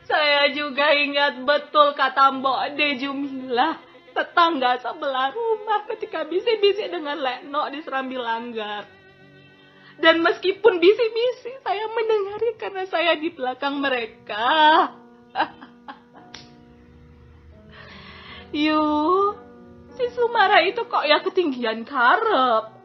Saya 0.08 0.48
juga 0.56 0.96
ingat 0.96 1.44
betul 1.44 1.92
kata 1.98 2.30
Mbok 2.40 2.78
De 2.78 2.94
Jumila, 2.96 3.76
tetangga 4.14 4.78
sebelah 4.80 5.34
rumah 5.34 5.84
ketika 5.90 6.24
bisik-bisik 6.24 6.88
dengan 6.88 7.20
Lekno 7.20 7.68
di 7.74 7.82
Serambi 7.84 8.16
Langgar. 8.16 8.95
Dan 9.96 10.20
meskipun 10.20 10.76
bisik-bisik, 10.76 11.64
saya 11.64 11.88
mendengarnya 11.88 12.54
karena 12.60 12.84
saya 12.84 13.16
di 13.16 13.32
belakang 13.32 13.80
mereka. 13.80 14.48
Yuk, 18.66 19.40
si 19.96 20.04
Sumara 20.12 20.60
itu 20.68 20.84
kok 20.84 21.04
ya 21.08 21.24
ketinggian 21.24 21.88
karep. 21.88 22.76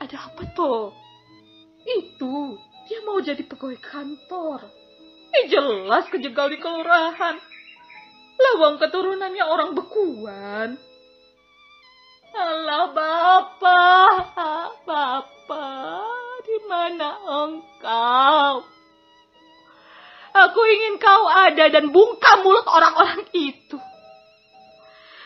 Ada 0.00 0.16
apa 0.32 0.42
tuh? 0.52 0.92
Itu, 1.80 2.60
dia 2.88 3.00
mau 3.08 3.20
jadi 3.24 3.40
pegawai 3.40 3.80
kantor. 3.80 4.68
Eh 5.30 5.48
jelas 5.48 6.04
kejegal 6.12 6.52
di 6.52 6.58
kelurahan. 6.60 7.40
Lawang 8.40 8.76
keturunannya 8.80 9.44
orang 9.44 9.70
bekuan. 9.76 10.76
Alah 12.30 12.86
Bapak, 12.94 14.14
Bapak, 14.86 16.38
di 16.46 16.56
mana 16.70 17.10
engkau? 17.26 18.62
Aku 20.30 20.60
ingin 20.62 21.02
kau 21.02 21.26
ada 21.26 21.66
dan 21.74 21.90
bungkam 21.90 22.46
mulut 22.46 22.62
orang-orang 22.70 23.26
itu. 23.34 23.78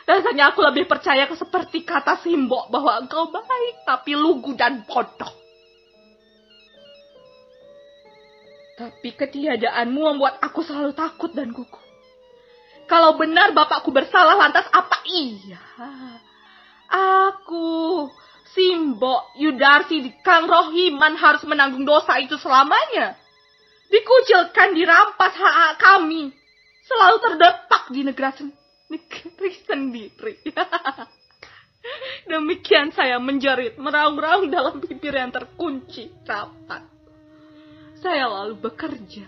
Rasanya 0.05 0.53
aku 0.53 0.65
lebih 0.65 0.89
percaya 0.89 1.29
ke 1.29 1.37
seperti 1.37 1.85
kata 1.85 2.21
Simbok 2.25 2.73
bahwa 2.73 3.01
engkau 3.05 3.29
baik 3.29 3.85
tapi 3.85 4.17
lugu 4.17 4.57
dan 4.57 4.85
bodoh. 4.89 5.33
Tapi 8.75 9.09
ketiadaanmu 9.15 10.01
membuat 10.17 10.41
aku 10.43 10.65
selalu 10.65 10.93
takut 10.97 11.31
dan 11.37 11.53
gugup. 11.53 11.81
Kalau 12.85 13.17
benar 13.17 13.57
bapakku 13.57 13.95
bersalah 13.95 14.37
lantas 14.37 14.69
apa 14.69 14.99
iya? 15.09 15.63
Aku, 16.91 18.09
Simbo, 18.55 19.35
Yudarsi, 19.41 20.15
Kang 20.23 20.47
Rohiman 20.47 21.19
harus 21.19 21.43
menanggung 21.49 21.83
dosa 21.83 22.21
itu 22.23 22.39
selamanya. 22.39 23.19
Dikucilkan, 23.91 24.75
dirampas 24.75 25.35
hak, 25.35 25.55
-hak 25.55 25.75
kami. 25.79 26.31
Selalu 26.85 27.17
terdepak 27.21 27.83
di 27.91 28.01
negara, 28.05 28.31
negeri 28.93 29.53
sendiri. 29.65 30.35
Demikian 32.31 32.93
saya 32.97 33.21
menjerit, 33.21 33.77
meraung-raung 33.77 34.49
dalam 34.49 34.81
bibir 34.81 35.13
yang 35.13 35.33
terkunci 35.33 36.09
rapat. 36.25 36.85
Saya 38.01 38.29
lalu 38.29 38.61
bekerja. 38.61 39.27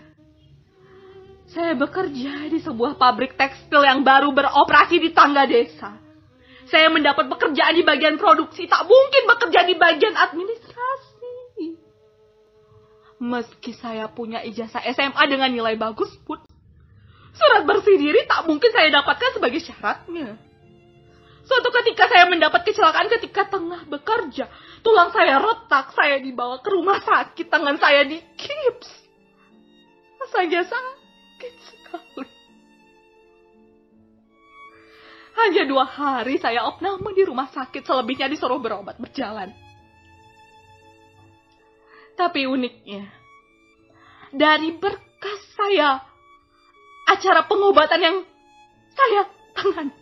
Saya 1.47 1.73
bekerja 1.79 2.51
di 2.51 2.59
sebuah 2.59 2.99
pabrik 2.99 3.39
tekstil 3.39 3.81
yang 3.81 4.03
baru 4.03 4.33
beroperasi 4.35 4.99
di 4.99 5.09
tangga 5.15 5.47
desa. 5.47 5.95
Saya 6.67 6.91
mendapat 6.91 7.31
pekerjaan 7.31 7.73
di 7.79 7.83
bagian 7.87 8.19
produksi, 8.19 8.67
tak 8.67 8.83
mungkin 8.83 9.23
bekerja 9.23 9.63
di 9.63 9.75
bagian 9.79 10.15
administrasi. 10.15 11.79
Meski 13.23 13.71
saya 13.73 14.11
punya 14.11 14.43
ijazah 14.43 14.83
SMA 14.93 15.23
dengan 15.31 15.49
nilai 15.49 15.79
bagus 15.79 16.11
pun, 16.27 16.37
surat 17.33 17.63
bersih 17.65 17.97
diri 17.97 18.27
tak 18.27 18.45
mungkin 18.45 18.69
saya 18.69 18.91
dapatkan 18.93 19.39
sebagai 19.39 19.63
syaratnya. 19.63 20.37
Suatu 21.47 21.71
ketika 21.71 22.11
saya 22.11 22.27
mendapat 22.27 22.67
kecelakaan 22.67 23.07
ketika 23.07 23.47
tengah 23.47 23.87
bekerja. 23.87 24.51
Tulang 24.83 25.15
saya 25.15 25.39
retak, 25.39 25.95
saya 25.95 26.19
dibawa 26.19 26.59
ke 26.59 26.69
rumah 26.75 26.99
sakit, 26.99 27.47
tangan 27.47 27.79
saya 27.79 28.03
dikips. 28.03 28.91
Rasanya 30.19 30.67
sakit 30.67 31.53
sekali. 31.71 32.36
Hanya 35.37 35.63
dua 35.69 35.85
hari 35.85 36.41
saya 36.41 36.65
opname 36.65 37.13
di 37.13 37.21
rumah 37.21 37.47
sakit, 37.53 37.85
selebihnya 37.85 38.25
disuruh 38.25 38.57
berobat 38.57 38.97
berjalan. 38.97 39.53
Tapi 42.17 42.49
uniknya, 42.49 43.05
dari 44.33 44.73
berkas 44.73 45.41
saya, 45.53 46.01
acara 47.05 47.45
pengobatan 47.45 48.01
yang 48.01 48.17
saya 48.97 49.29
tangani, 49.53 49.93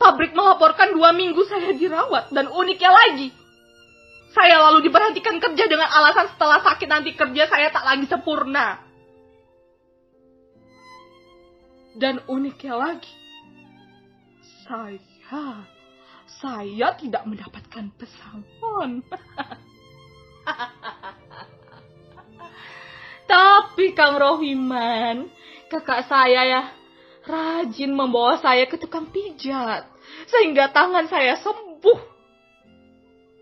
Pabrik 0.00 0.32
melaporkan 0.32 0.96
dua 0.96 1.12
minggu 1.12 1.44
saya 1.44 1.76
dirawat 1.76 2.32
dan 2.32 2.48
uniknya 2.48 2.88
lagi. 2.88 3.28
Saya 4.32 4.56
lalu 4.64 4.88
diberhentikan 4.88 5.36
kerja 5.36 5.68
dengan 5.68 5.92
alasan 5.92 6.32
setelah 6.32 6.64
sakit 6.64 6.88
nanti 6.88 7.12
kerja 7.12 7.44
saya 7.44 7.68
tak 7.68 7.84
lagi 7.84 8.08
sempurna. 8.08 8.80
Dan 12.00 12.24
uniknya 12.32 12.80
lagi, 12.80 13.12
saya, 14.70 15.66
saya 16.38 16.94
tidak 16.94 17.26
mendapatkan 17.26 17.90
pesangon. 17.98 19.02
Tapi 23.30 23.86
Kang 23.98 24.14
Rohiman, 24.14 25.26
kakak 25.66 26.06
saya 26.06 26.46
ya, 26.46 26.70
rajin 27.26 27.90
membawa 27.94 28.38
saya 28.38 28.70
ke 28.70 28.78
tukang 28.78 29.10
pijat, 29.10 29.90
sehingga 30.30 30.70
tangan 30.70 31.10
saya 31.10 31.34
sembuh. 31.42 32.00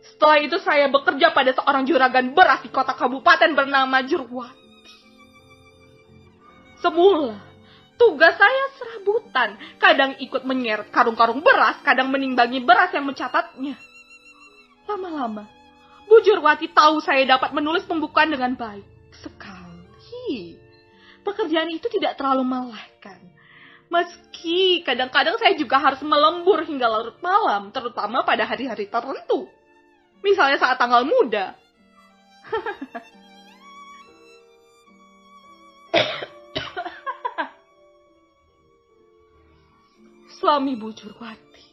Setelah 0.01 0.39
itu 0.41 0.57
saya 0.65 0.89
bekerja 0.89 1.37
pada 1.37 1.53
seorang 1.53 1.85
juragan 1.85 2.33
beras 2.33 2.65
di 2.65 2.73
kota 2.73 2.97
kabupaten 2.97 3.53
bernama 3.53 4.01
Jurwati. 4.05 4.57
Semula, 6.81 7.48
tugas 7.99 8.39
saya 8.39 8.65
serabutan, 8.79 9.59
kadang 9.77 10.15
ikut 10.23 10.47
menyeret 10.47 10.89
karung-karung 10.95 11.43
beras, 11.43 11.83
kadang 11.83 12.15
menimbangi 12.15 12.63
beras 12.63 12.95
yang 12.95 13.05
mencatatnya. 13.05 13.75
Lama-lama, 14.89 15.45
Bu 16.09 16.25
Jurwati 16.25 16.73
tahu 16.73 17.05
saya 17.05 17.29
dapat 17.29 17.53
menulis 17.53 17.85
pembukaan 17.85 18.33
dengan 18.33 18.57
baik. 18.57 18.87
Sekali, 19.19 20.57
pekerjaan 21.27 21.69
itu 21.75 21.91
tidak 21.93 22.17
terlalu 22.17 22.47
melelahkan. 22.47 23.21
Meski 23.89 24.85
kadang-kadang 24.87 25.37
saya 25.41 25.57
juga 25.59 25.81
harus 25.81 26.01
melembur 26.01 26.63
hingga 26.65 26.89
larut 26.89 27.19
malam, 27.21 27.73
terutama 27.75 28.23
pada 28.23 28.47
hari-hari 28.47 28.87
tertentu. 28.87 29.49
Misalnya 30.23 30.59
saat 30.61 30.79
tanggal 30.79 31.05
muda. 31.05 31.57
Suami 40.39 40.79
Bu 40.79 40.95
Jurwati. 40.95 41.67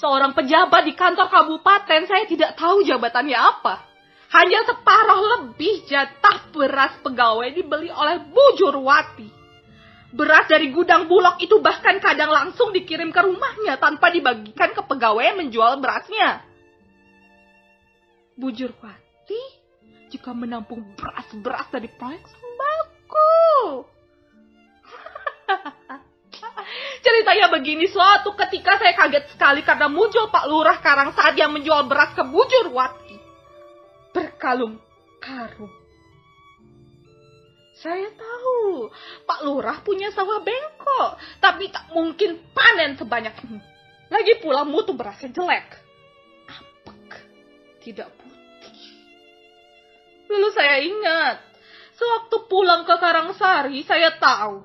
Seorang 0.00 0.32
pejabat 0.32 0.88
di 0.88 0.96
kantor 0.96 1.28
kabupaten, 1.28 2.08
saya 2.08 2.24
tidak 2.24 2.56
tahu 2.56 2.80
jabatannya 2.80 3.36
apa. 3.36 3.84
Hanya 4.32 4.64
separuh 4.64 5.20
lebih 5.36 5.84
jatah 5.84 6.48
beras 6.48 6.96
pegawai 7.04 7.52
dibeli 7.52 7.92
oleh 7.92 8.24
Bu 8.24 8.56
Jurwati. 8.56 9.28
Beras 10.10 10.50
dari 10.50 10.74
gudang 10.74 11.06
bulog 11.06 11.38
itu 11.38 11.62
bahkan 11.62 12.02
kadang 12.02 12.34
langsung 12.34 12.74
dikirim 12.74 13.14
ke 13.14 13.20
rumahnya 13.22 13.78
tanpa 13.78 14.10
dibagikan 14.10 14.74
ke 14.74 14.82
pegawai 14.82 15.22
yang 15.22 15.38
menjual 15.38 15.78
berasnya. 15.78 16.42
Bujur 18.34 18.72
Wati 18.80 19.42
juga 20.10 20.34
menampung 20.34 20.82
beras-beras 20.98 21.70
dari 21.70 21.86
proyek 21.94 22.24
sembako. 22.26 23.30
Ceritanya 27.00 27.48
begini, 27.48 27.88
suatu 27.88 28.36
ketika 28.36 28.76
saya 28.76 28.92
kaget 28.92 29.32
sekali 29.32 29.64
karena 29.64 29.88
muncul 29.88 30.28
Pak 30.28 30.44
Lurah 30.48 30.78
Karang 30.84 31.16
saat 31.16 31.32
yang 31.36 31.52
menjual 31.52 31.88
beras 31.88 32.12
ke 32.12 32.22
Bujur 32.28 32.72
Wati. 32.76 33.16
Berkalung 34.12 34.76
karung 35.20 35.80
saya 37.80 38.12
tahu, 38.12 38.92
Pak 39.24 39.40
Lurah 39.40 39.80
punya 39.80 40.12
sawah 40.12 40.44
bengkok, 40.44 41.16
tapi 41.40 41.72
tak 41.72 41.88
mungkin 41.96 42.36
panen 42.52 43.00
sebanyak 43.00 43.32
ini. 43.48 43.56
Lagi 44.12 44.36
pula 44.44 44.68
mutu 44.68 44.92
berasnya 44.92 45.32
jelek. 45.32 45.80
Apek, 46.44 47.08
tidak 47.80 48.12
putih. 48.20 48.84
Lalu 50.28 50.48
saya 50.52 50.76
ingat, 50.84 51.40
sewaktu 51.96 52.36
pulang 52.52 52.84
ke 52.84 52.92
Karangsari, 53.00 53.80
saya 53.88 54.12
tahu, 54.20 54.60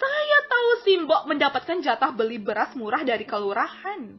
saya 0.00 0.38
tahu 0.48 0.70
Simbok 0.80 1.28
mendapatkan 1.28 1.84
jatah 1.84 2.08
beli 2.16 2.40
beras 2.40 2.72
murah 2.72 3.04
dari 3.04 3.28
kelurahan. 3.28 4.16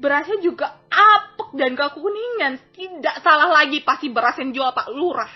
Berasnya 0.00 0.40
juga 0.40 0.80
apek 0.88 1.52
dan 1.58 1.76
kekuningan. 1.76 2.56
Tidak 2.72 3.20
salah 3.20 3.52
lagi 3.52 3.84
pasti 3.84 4.08
beras 4.08 4.38
yang 4.40 4.54
jual 4.54 4.70
Pak 4.72 4.88
Lurah. 4.94 5.32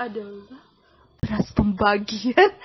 Adalah 0.00 0.62
beras 1.20 1.52
pembagian. 1.52 2.50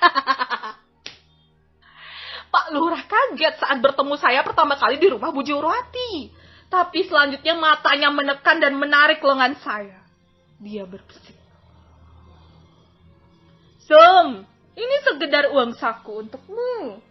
Pak 2.53 2.65
Lurah 2.73 3.03
kaget 3.05 3.61
saat 3.61 3.77
bertemu 3.83 4.15
saya 4.15 4.41
pertama 4.41 4.79
kali 4.79 4.97
di 4.97 5.11
rumah 5.11 5.29
Bu 5.29 5.43
Jurwati. 5.43 6.31
Tapi 6.69 6.99
selanjutnya 7.03 7.57
matanya 7.57 8.13
menekan 8.13 8.61
dan 8.61 8.77
menarik 8.77 9.19
lengan 9.19 9.57
saya. 9.59 9.99
Dia 10.61 10.85
berpesan. 10.85 11.35
Sum, 13.89 14.45
ini 14.79 14.95
sekedar 15.03 15.51
uang 15.51 15.75
saku 15.75 16.23
untukmu. 16.23 17.03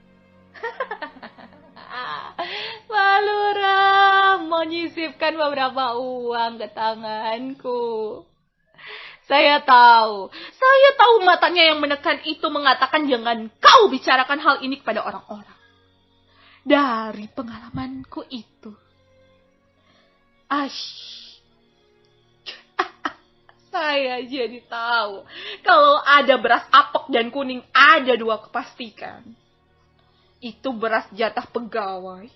Pak 2.88 3.18
Lurah 3.24 4.40
menyisipkan 4.40 5.36
beberapa 5.36 6.00
uang 6.00 6.56
ke 6.56 6.68
tanganku. 6.72 8.24
Saya 9.28 9.60
tahu. 9.60 10.32
Saya 10.32 10.90
tahu 10.96 11.20
matanya 11.20 11.68
yang 11.68 11.84
menekan 11.84 12.24
itu 12.24 12.48
mengatakan 12.48 13.04
jangan 13.04 13.52
kau 13.60 13.92
bicarakan 13.92 14.40
hal 14.40 14.56
ini 14.64 14.80
kepada 14.80 15.04
orang-orang. 15.04 15.58
Dari 16.64 17.28
pengalamanku 17.28 18.24
itu. 18.32 18.72
Ash. 20.48 21.17
Saya 23.78 24.18
jadi 24.26 24.58
tahu. 24.66 25.22
Kalau 25.62 26.02
ada 26.02 26.34
beras 26.42 26.66
apok 26.74 27.14
dan 27.14 27.30
kuning 27.30 27.62
ada 27.70 28.18
dua 28.18 28.42
kepastikan. 28.42 29.22
Itu 30.42 30.74
beras 30.74 31.06
jatah 31.14 31.46
pegawai 31.46 32.26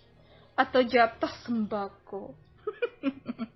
atau 0.54 0.80
jatah 0.86 1.34
sembako. 1.42 2.38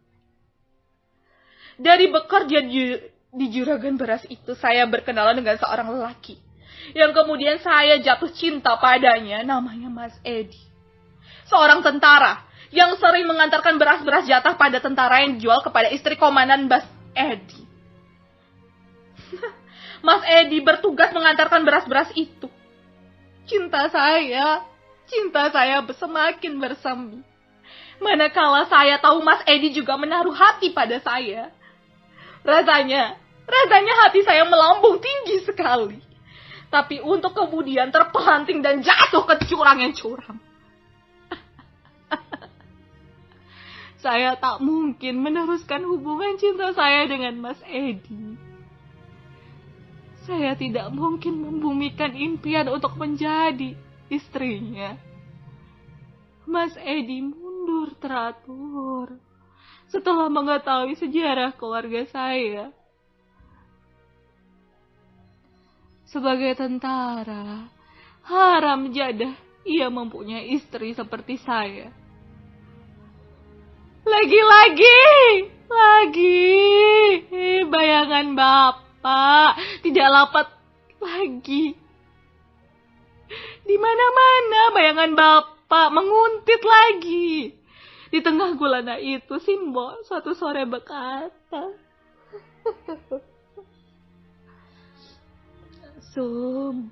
Dari 1.86 2.10
bekerja 2.10 2.58
di 2.66 2.98
di 3.30 3.46
juragan 3.54 3.94
beras 3.94 4.26
itu 4.26 4.58
saya 4.58 4.82
berkenalan 4.90 5.38
dengan 5.38 5.54
seorang 5.54 5.86
lelaki. 5.94 6.42
Yang 6.90 7.22
kemudian 7.22 7.62
saya 7.62 8.02
jatuh 8.02 8.34
cinta 8.34 8.74
padanya, 8.82 9.46
namanya 9.46 9.86
Mas 9.86 10.16
Edi. 10.26 10.58
Seorang 11.46 11.86
tentara 11.86 12.42
yang 12.74 12.98
sering 12.98 13.30
mengantarkan 13.30 13.78
beras-beras 13.78 14.26
jatah 14.26 14.58
pada 14.58 14.82
tentara 14.82 15.22
yang 15.22 15.38
dijual 15.38 15.62
kepada 15.62 15.86
istri 15.94 16.18
komandan 16.18 16.66
Mas 16.66 16.86
Edi. 17.14 17.65
Mas 20.06 20.22
Edi 20.22 20.62
bertugas 20.62 21.10
mengantarkan 21.10 21.66
beras-beras 21.66 22.14
itu. 22.14 22.46
Cinta 23.42 23.90
saya 23.90 24.62
cinta 25.10 25.50
saya 25.50 25.82
semakin 25.82 26.62
bersemi. 26.62 27.26
Manakala 27.98 28.70
saya 28.70 29.02
tahu 29.02 29.18
Mas 29.26 29.42
Edi 29.50 29.74
juga 29.74 29.98
menaruh 29.98 30.30
hati 30.30 30.70
pada 30.70 31.02
saya. 31.02 31.50
Rasanya, 32.46 33.18
rasanya 33.50 33.94
hati 34.06 34.22
saya 34.22 34.46
melambung 34.46 35.02
tinggi 35.02 35.42
sekali. 35.42 35.98
Tapi 36.70 37.02
untuk 37.02 37.34
kemudian 37.34 37.90
terpelanting 37.90 38.62
dan 38.62 38.86
jatuh 38.86 39.26
ke 39.26 39.42
curang 39.50 39.82
yang 39.82 39.90
curam. 39.90 40.38
saya 44.06 44.38
tak 44.38 44.62
mungkin 44.62 45.18
meneruskan 45.18 45.82
hubungan 45.82 46.38
cinta 46.38 46.70
saya 46.78 47.10
dengan 47.10 47.34
Mas 47.42 47.58
Edi. 47.66 48.45
Saya 50.26 50.58
tidak 50.58 50.90
mungkin 50.90 51.38
membumikan 51.38 52.10
impian 52.10 52.66
untuk 52.66 52.98
menjadi 52.98 53.78
istrinya. 54.10 54.98
Mas 56.50 56.74
Edi 56.82 57.22
mundur 57.22 57.94
teratur 58.02 59.22
setelah 59.86 60.26
mengetahui 60.26 60.98
sejarah 60.98 61.54
keluarga 61.54 62.02
saya. 62.10 62.74
Sebagai 66.10 66.58
tentara, 66.58 67.70
haram 68.26 68.90
jadah 68.90 69.34
ia 69.62 69.86
mempunyai 69.86 70.58
istri 70.58 70.90
seperti 70.94 71.38
saya. 71.38 71.90
Lagi-lagi, 74.06 75.02
lagi, 75.66 76.50
bayangan 77.66 78.38
Bapak 78.38 78.85
tidak 79.84 80.08
dapat 80.10 80.46
lagi. 81.02 81.74
Di 83.66 83.76
mana-mana 83.76 84.60
bayangan 84.70 85.12
Bapak 85.18 85.88
menguntit 85.90 86.62
lagi. 86.62 87.54
Di 88.06 88.22
tengah 88.22 88.54
gulana 88.54 89.02
itu, 89.02 89.34
Simbo 89.42 89.98
suatu 90.06 90.30
sore 90.32 90.62
berkata, 90.62 91.74
Sum, 96.14 96.88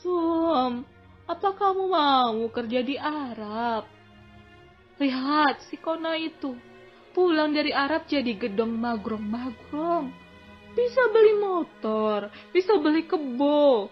Sum, 0.00 0.82
apa 1.28 1.48
kamu 1.54 1.84
mau 1.86 2.40
kerja 2.50 2.80
di 2.80 2.96
Arab? 2.96 3.84
Lihat 4.96 5.64
si 5.68 5.76
Kona 5.76 6.16
itu. 6.16 6.56
Pulang 7.14 7.54
dari 7.54 7.70
Arab 7.70 8.10
jadi 8.10 8.34
gedong 8.34 8.74
magrong-magrong. 8.74 10.23
Bisa 10.74 11.02
beli 11.14 11.38
motor, 11.38 12.28
bisa 12.50 12.74
beli 12.82 13.06
kebo. 13.06 13.88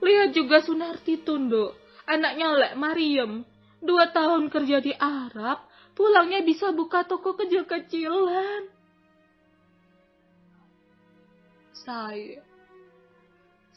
Lihat 0.00 0.36
juga 0.36 0.60
Sunarti 0.60 1.20
Tundo, 1.20 1.76
anaknya 2.04 2.48
Lek 2.56 2.74
Mariam. 2.76 3.44
Dua 3.80 4.12
tahun 4.12 4.52
kerja 4.52 4.84
di 4.84 4.92
Arab, 4.92 5.64
pulangnya 5.96 6.44
bisa 6.44 6.68
buka 6.76 7.08
toko 7.08 7.32
kecil-kecilan. 7.32 8.68
Saya, 11.72 12.44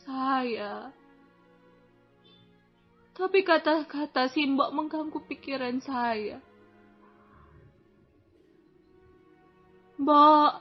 saya. 0.04 0.92
Tapi 3.16 3.40
kata-kata 3.48 4.28
Simbok 4.28 4.76
mengganggu 4.76 5.24
pikiran 5.24 5.80
saya. 5.80 6.44
Mbak, 10.04 10.52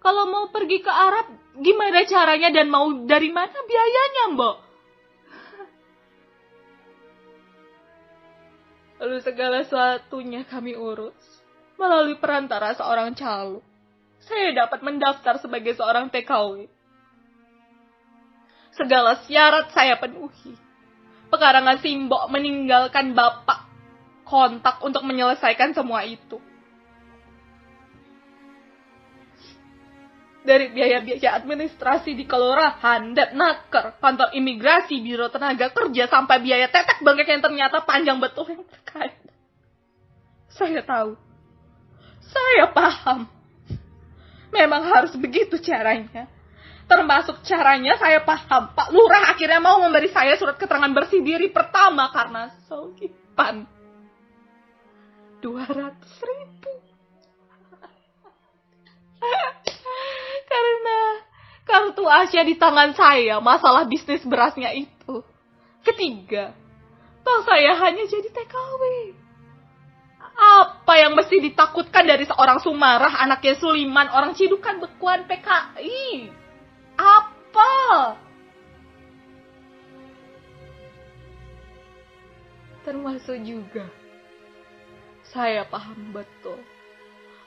kalau 0.00 0.24
mau 0.32 0.48
pergi 0.48 0.80
ke 0.80 0.88
Arab, 0.88 1.28
gimana 1.60 2.08
caranya 2.08 2.48
dan 2.48 2.72
mau 2.72 2.88
dari 3.04 3.28
mana 3.28 3.52
biayanya, 3.52 4.24
Mbak? 4.32 4.56
Lalu 9.00 9.16
segala 9.24 9.64
sesuatunya 9.64 10.44
kami 10.44 10.76
urus 10.76 11.16
melalui 11.80 12.16
perantara 12.20 12.76
seorang 12.76 13.16
calo. 13.16 13.64
Saya 14.20 14.52
dapat 14.52 14.84
mendaftar 14.84 15.40
sebagai 15.40 15.72
seorang 15.76 16.12
TKW. 16.12 16.68
Segala 18.76 19.20
syarat 19.24 19.72
saya 19.72 19.96
penuhi. 19.96 20.52
Pekarangan 21.32 21.80
Simbok 21.80 22.28
meninggalkan 22.28 23.16
bapak 23.16 23.64
kontak 24.28 24.80
untuk 24.84 25.00
menyelesaikan 25.08 25.72
semua 25.72 26.04
itu. 26.04 26.36
Dari 30.40 30.72
biaya-biaya 30.72 31.36
administrasi 31.36 32.16
di 32.16 32.24
kelurahan, 32.24 33.12
naker, 33.12 34.00
kantor 34.00 34.32
imigrasi, 34.32 35.04
biro 35.04 35.28
tenaga 35.28 35.68
kerja, 35.68 36.08
sampai 36.08 36.40
biaya 36.40 36.66
tetek 36.72 37.04
bengkek 37.04 37.28
yang 37.28 37.44
ternyata 37.44 37.84
panjang 37.84 38.16
betul 38.16 38.48
yang 38.48 38.64
terkait. 38.64 39.16
Saya 40.50 40.80
tahu. 40.82 41.14
Saya 42.24 42.72
paham. 42.72 43.28
Memang 44.50 44.82
harus 44.90 45.14
begitu 45.14 45.60
caranya. 45.62 46.26
Termasuk 46.90 47.46
caranya 47.46 47.94
saya 48.02 48.18
paham. 48.26 48.74
Pak 48.74 48.90
Lurah 48.90 49.30
akhirnya 49.30 49.62
mau 49.62 49.78
memberi 49.78 50.10
saya 50.10 50.34
surat 50.34 50.58
keterangan 50.58 50.90
bersih 50.90 51.22
diri 51.22 51.46
pertama 51.54 52.10
karena 52.10 52.50
sogipan. 52.66 53.62
200 55.38 55.70
ribu. 56.26 56.89
Asia 62.10 62.42
di 62.42 62.58
tangan 62.58 62.90
saya 62.98 63.38
masalah 63.38 63.86
bisnis 63.86 64.26
berasnya 64.26 64.74
itu. 64.74 65.22
Ketiga, 65.86 66.52
toh 67.22 67.40
saya 67.46 67.78
hanya 67.86 68.04
jadi 68.04 68.28
TKW. 68.28 68.82
Apa 70.40 70.94
yang 70.96 71.14
mesti 71.14 71.38
ditakutkan 71.38 72.04
dari 72.04 72.24
seorang 72.26 72.58
Sumarah, 72.60 73.22
anaknya 73.22 73.56
Suliman, 73.56 74.08
orang 74.10 74.34
Cidukan, 74.34 74.80
Bekuan, 74.82 75.28
PKI? 75.28 76.32
Apa? 76.96 77.72
Termasuk 82.84 83.36
juga, 83.44 83.84
saya 85.28 85.68
paham 85.68 86.16
betul 86.16 86.60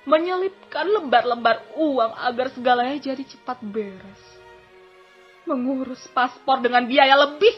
menyelipkan 0.03 0.83
lembar-lembar 0.83 1.63
uang 1.79 2.11
agar 2.19 2.51
segalanya 2.51 2.99
jadi 2.99 3.23
cepat 3.23 3.63
beres. 3.63 4.32
Mengurus 5.43 5.99
paspor 6.15 6.63
dengan 6.63 6.87
biaya 6.87 7.19
lebih 7.19 7.51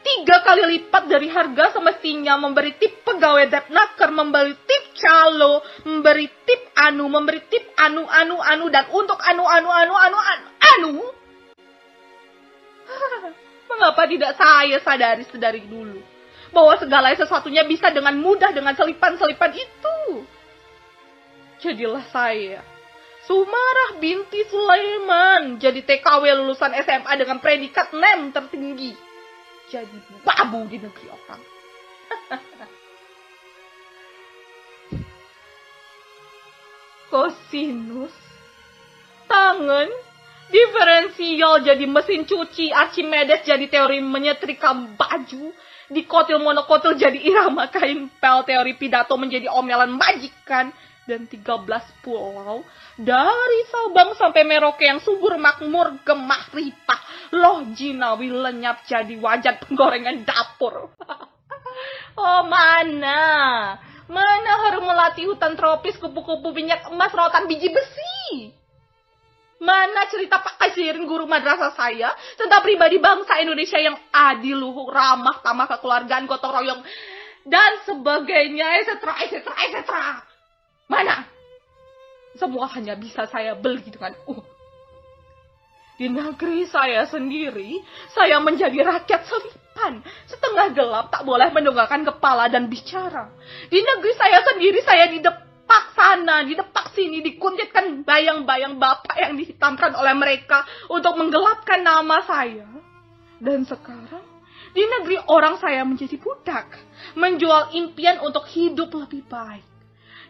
tiga 0.00 0.40
kali 0.46 0.62
lipat 0.76 1.10
dari 1.10 1.28
harga 1.28 1.76
semestinya 1.76 2.38
memberi 2.38 2.78
tip 2.78 3.02
pegawai 3.02 3.50
depnaker, 3.50 4.08
memberi 4.14 4.54
tip 4.54 4.84
calo, 4.96 5.60
memberi 5.84 6.30
tip 6.46 6.62
anu, 6.78 7.10
memberi 7.10 7.42
tip 7.50 7.74
anu, 7.76 8.06
anu, 8.06 8.38
anu, 8.40 8.66
dan 8.70 8.86
untuk 8.88 9.18
anu, 9.20 9.44
anu, 9.44 9.68
anu, 9.68 9.94
anu, 9.98 10.18
anu, 10.18 10.46
anu. 10.62 10.92
Mengapa 13.68 14.02
tidak 14.06 14.32
saya 14.38 14.78
sadari 14.80 15.26
sedari 15.26 15.66
dulu 15.66 16.00
bahwa 16.54 16.78
segala 16.78 17.12
sesuatunya 17.12 17.66
bisa 17.66 17.90
dengan 17.90 18.16
mudah 18.16 18.54
dengan 18.54 18.72
selipan-selipan 18.78 19.52
itu? 19.52 20.24
jadilah 21.60 22.04
saya. 22.12 22.60
Sumarah 23.26 23.98
binti 23.98 24.46
Sulaiman 24.46 25.58
jadi 25.58 25.82
TKW 25.82 26.30
lulusan 26.46 26.70
SMA 26.78 27.12
dengan 27.18 27.42
predikat 27.42 27.90
NEM 27.90 28.30
tertinggi. 28.30 28.94
Jadi 29.66 29.98
babu 30.22 30.62
di 30.70 30.78
negeri 30.78 31.10
orang. 31.10 31.42
Kosinus, 37.10 38.14
tangan, 39.26 39.90
diferensial 40.50 41.62
jadi 41.66 41.86
mesin 41.86 42.26
cuci, 42.26 42.70
Archimedes 42.70 43.42
jadi 43.42 43.66
teori 43.66 43.98
menyetrika 44.02 44.70
baju, 44.74 45.54
dikotil 45.90 46.38
monokotil 46.42 46.98
jadi 46.98 47.18
irama 47.18 47.70
kain 47.70 48.10
pel, 48.22 48.42
teori 48.46 48.74
pidato 48.74 49.14
menjadi 49.18 49.50
omelan 49.50 49.94
majikan, 49.94 50.70
dan 51.06 51.24
13 51.30 51.46
pulau 52.02 52.66
dari 52.98 53.60
Sabang 53.70 54.18
sampai 54.18 54.42
Merauke 54.42 54.82
yang 54.82 54.98
subur 54.98 55.38
makmur 55.38 56.02
gemah 56.02 56.50
ripah 56.50 57.00
loh 57.32 57.62
jinawi 57.72 58.28
lenyap 58.30 58.82
jadi 58.84 59.14
wajan 59.16 59.62
penggorengan 59.62 60.26
dapur 60.26 60.90
oh 62.20 62.42
mana 62.46 63.22
mana 64.06 64.52
harum 64.66 64.86
melati 64.86 65.26
hutan 65.26 65.54
tropis 65.54 65.98
kupu-kupu 65.98 66.50
minyak 66.50 66.90
emas 66.90 67.14
rotan 67.14 67.46
biji 67.46 67.70
besi 67.70 68.54
Mana 69.56 70.04
cerita 70.12 70.36
Pak 70.44 70.60
Kasirin 70.60 71.08
guru 71.08 71.24
madrasah 71.24 71.72
saya 71.72 72.12
tentang 72.36 72.60
pribadi 72.60 73.00
bangsa 73.00 73.40
Indonesia 73.40 73.80
yang 73.80 73.96
adil, 74.12 74.60
luhur, 74.60 74.92
ramah, 74.92 75.40
tamah 75.40 75.64
kekeluargaan, 75.64 76.28
gotong 76.28 76.60
royong, 76.60 76.80
dan 77.48 77.80
sebagainya, 77.88 78.84
etc., 78.84 79.16
etc., 79.24 79.48
etc. 79.48 79.80
Mana? 80.86 81.26
Semua 82.38 82.70
hanya 82.76 82.94
bisa 82.94 83.26
saya 83.26 83.56
beli 83.58 83.86
dengan 83.90 84.14
uang. 84.28 84.56
Di 85.96 86.12
negeri 86.12 86.68
saya 86.68 87.08
sendiri, 87.08 87.80
saya 88.12 88.36
menjadi 88.44 88.84
rakyat 88.84 89.24
selipan. 89.24 90.04
Setengah 90.28 90.76
gelap 90.76 91.08
tak 91.08 91.24
boleh 91.24 91.48
mendongakkan 91.48 92.04
kepala 92.04 92.52
dan 92.52 92.68
bicara. 92.68 93.32
Di 93.72 93.80
negeri 93.80 94.12
saya 94.12 94.44
sendiri, 94.44 94.84
saya 94.84 95.08
didepak 95.08 95.96
sana, 95.96 96.44
didepak 96.44 96.92
sini, 96.92 97.24
dikuntitkan 97.24 98.04
bayang-bayang 98.04 98.76
bapak 98.76 99.16
yang 99.16 99.40
dihitamkan 99.40 99.96
oleh 99.96 100.12
mereka 100.12 100.68
untuk 100.92 101.16
menggelapkan 101.16 101.80
nama 101.80 102.20
saya. 102.28 102.68
Dan 103.40 103.64
sekarang, 103.64 104.24
di 104.76 104.84
negeri 104.84 105.16
orang 105.32 105.56
saya 105.56 105.80
menjadi 105.88 106.20
budak, 106.20 106.76
menjual 107.16 107.72
impian 107.72 108.20
untuk 108.20 108.44
hidup 108.52 108.92
lebih 108.92 109.24
baik. 109.24 109.75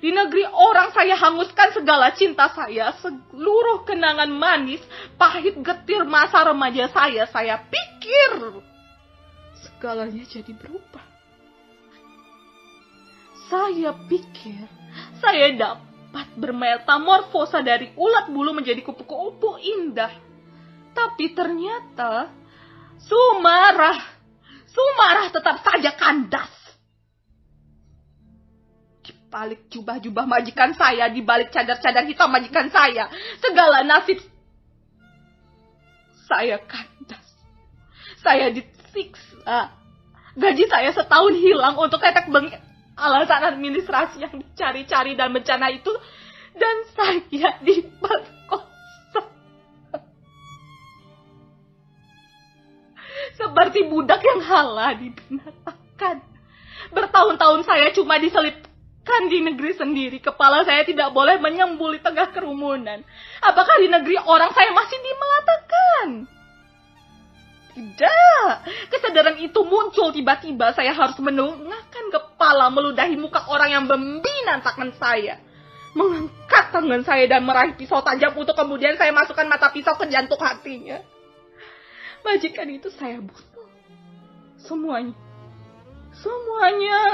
Di 0.06 0.14
negeri 0.14 0.46
orang 0.46 0.94
saya 0.94 1.18
hanguskan 1.18 1.74
segala 1.74 2.14
cinta 2.14 2.46
saya, 2.54 2.94
seluruh 3.02 3.82
kenangan 3.82 4.30
manis, 4.30 4.78
pahit 5.18 5.58
getir 5.58 6.06
masa 6.06 6.46
remaja 6.46 6.86
saya, 6.94 7.26
saya 7.26 7.58
pikir 7.66 8.62
segalanya 9.66 10.22
jadi 10.30 10.54
berubah. 10.54 11.02
Saya 13.50 13.98
pikir 14.06 14.70
saya 15.18 15.50
dapat 15.58 16.38
bermetamorfosa 16.38 17.66
dari 17.66 17.90
ulat 17.98 18.30
bulu 18.30 18.54
menjadi 18.54 18.86
kupu-kupu 18.86 19.58
indah. 19.58 20.14
Tapi 20.94 21.34
ternyata 21.34 22.30
Sumarah, 23.02 23.98
Sumarah 24.70 25.34
tetap 25.34 25.66
saja 25.66 25.98
kandas 25.98 26.65
balik 29.26 29.66
jubah-jubah 29.70 30.24
majikan 30.24 30.72
saya, 30.74 31.10
di 31.10 31.20
balik 31.22 31.50
cadar-cadar 31.50 32.06
hitam 32.06 32.30
majikan 32.30 32.70
saya. 32.70 33.10
Segala 33.42 33.82
nasib 33.82 34.22
saya 36.26 36.58
kandas. 36.66 37.26
Saya 38.22 38.50
disiksa. 38.50 39.70
Gaji 40.36 40.64
saya 40.68 40.90
setahun 40.92 41.32
hilang 41.38 41.78
untuk 41.78 42.02
tetek 42.02 42.28
bengek 42.28 42.60
alasan 42.98 43.56
administrasi 43.56 44.20
yang 44.20 44.34
dicari-cari 44.34 45.14
dan 45.14 45.30
bencana 45.30 45.70
itu. 45.70 45.92
Dan 46.56 46.76
saya 46.96 47.60
diperkosa. 47.62 49.22
Seperti 53.36 53.86
budak 53.92 54.24
yang 54.24 54.40
halah 54.42 54.96
dibinasakan. 54.96 56.24
Bertahun-tahun 56.90 57.60
saya 57.68 57.92
cuma 57.92 58.16
diselip 58.16 58.65
Kan 59.06 59.30
di 59.30 59.38
negeri 59.38 59.70
sendiri 59.78 60.18
kepala 60.18 60.66
saya 60.66 60.82
tidak 60.82 61.14
boleh 61.14 61.38
menyembul 61.38 61.94
di 61.94 62.02
tengah 62.02 62.34
kerumunan. 62.34 63.06
Apakah 63.38 63.78
di 63.78 63.86
negeri 63.86 64.18
orang 64.18 64.50
saya 64.50 64.74
masih 64.74 64.98
dimelatakan? 64.98 66.06
Tidak. 67.70 68.54
Kesadaran 68.90 69.38
itu 69.38 69.62
muncul 69.62 70.10
tiba-tiba 70.10 70.74
saya 70.74 70.90
harus 70.90 71.14
menengahkan 71.22 72.04
kepala 72.10 72.66
meludahi 72.74 73.14
muka 73.14 73.46
orang 73.46 73.78
yang 73.78 73.84
membinasakan 73.86 74.90
saya. 74.98 75.38
Mengangkat 75.94 76.74
tangan 76.74 77.06
saya 77.06 77.30
dan 77.30 77.46
meraih 77.46 77.78
pisau 77.78 78.02
tajam 78.02 78.34
untuk 78.34 78.58
kemudian 78.58 78.98
saya 78.98 79.14
masukkan 79.14 79.46
mata 79.46 79.70
pisau 79.70 79.94
ke 79.94 80.10
jantung 80.10 80.42
hatinya. 80.42 80.98
Majikan 82.26 82.74
itu 82.74 82.90
saya 82.90 83.22
bunuh. 83.22 83.70
Semuanya 84.58 85.25
Semuanya. 86.20 87.04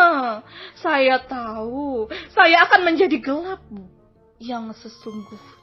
Saya 0.78 1.18
tahu. 1.22 2.06
Saya 2.30 2.66
akan 2.66 2.80
menjadi 2.86 3.18
gelap 3.18 3.62
yang 4.42 4.74
sesungguhnya. 4.74 5.54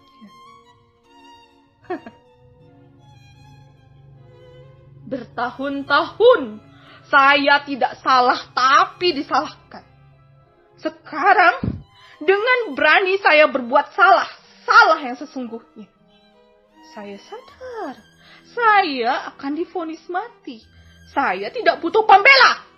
Bertahun-tahun 5.10 6.62
saya 7.10 7.66
tidak 7.66 7.98
salah 8.06 8.38
tapi 8.54 9.18
disalahkan. 9.18 9.82
Sekarang 10.78 11.82
dengan 12.22 12.78
berani 12.78 13.18
saya 13.20 13.50
berbuat 13.50 13.92
salah, 13.98 14.30
salah 14.64 15.02
yang 15.02 15.18
sesungguhnya. 15.18 15.90
Saya 16.94 17.18
sadar, 17.20 17.96
saya 18.54 19.34
akan 19.34 19.52
difonis 19.58 20.06
mati. 20.08 20.62
Saya 21.10 21.50
tidak 21.50 21.82
butuh 21.82 22.06
pembela. 22.06 22.69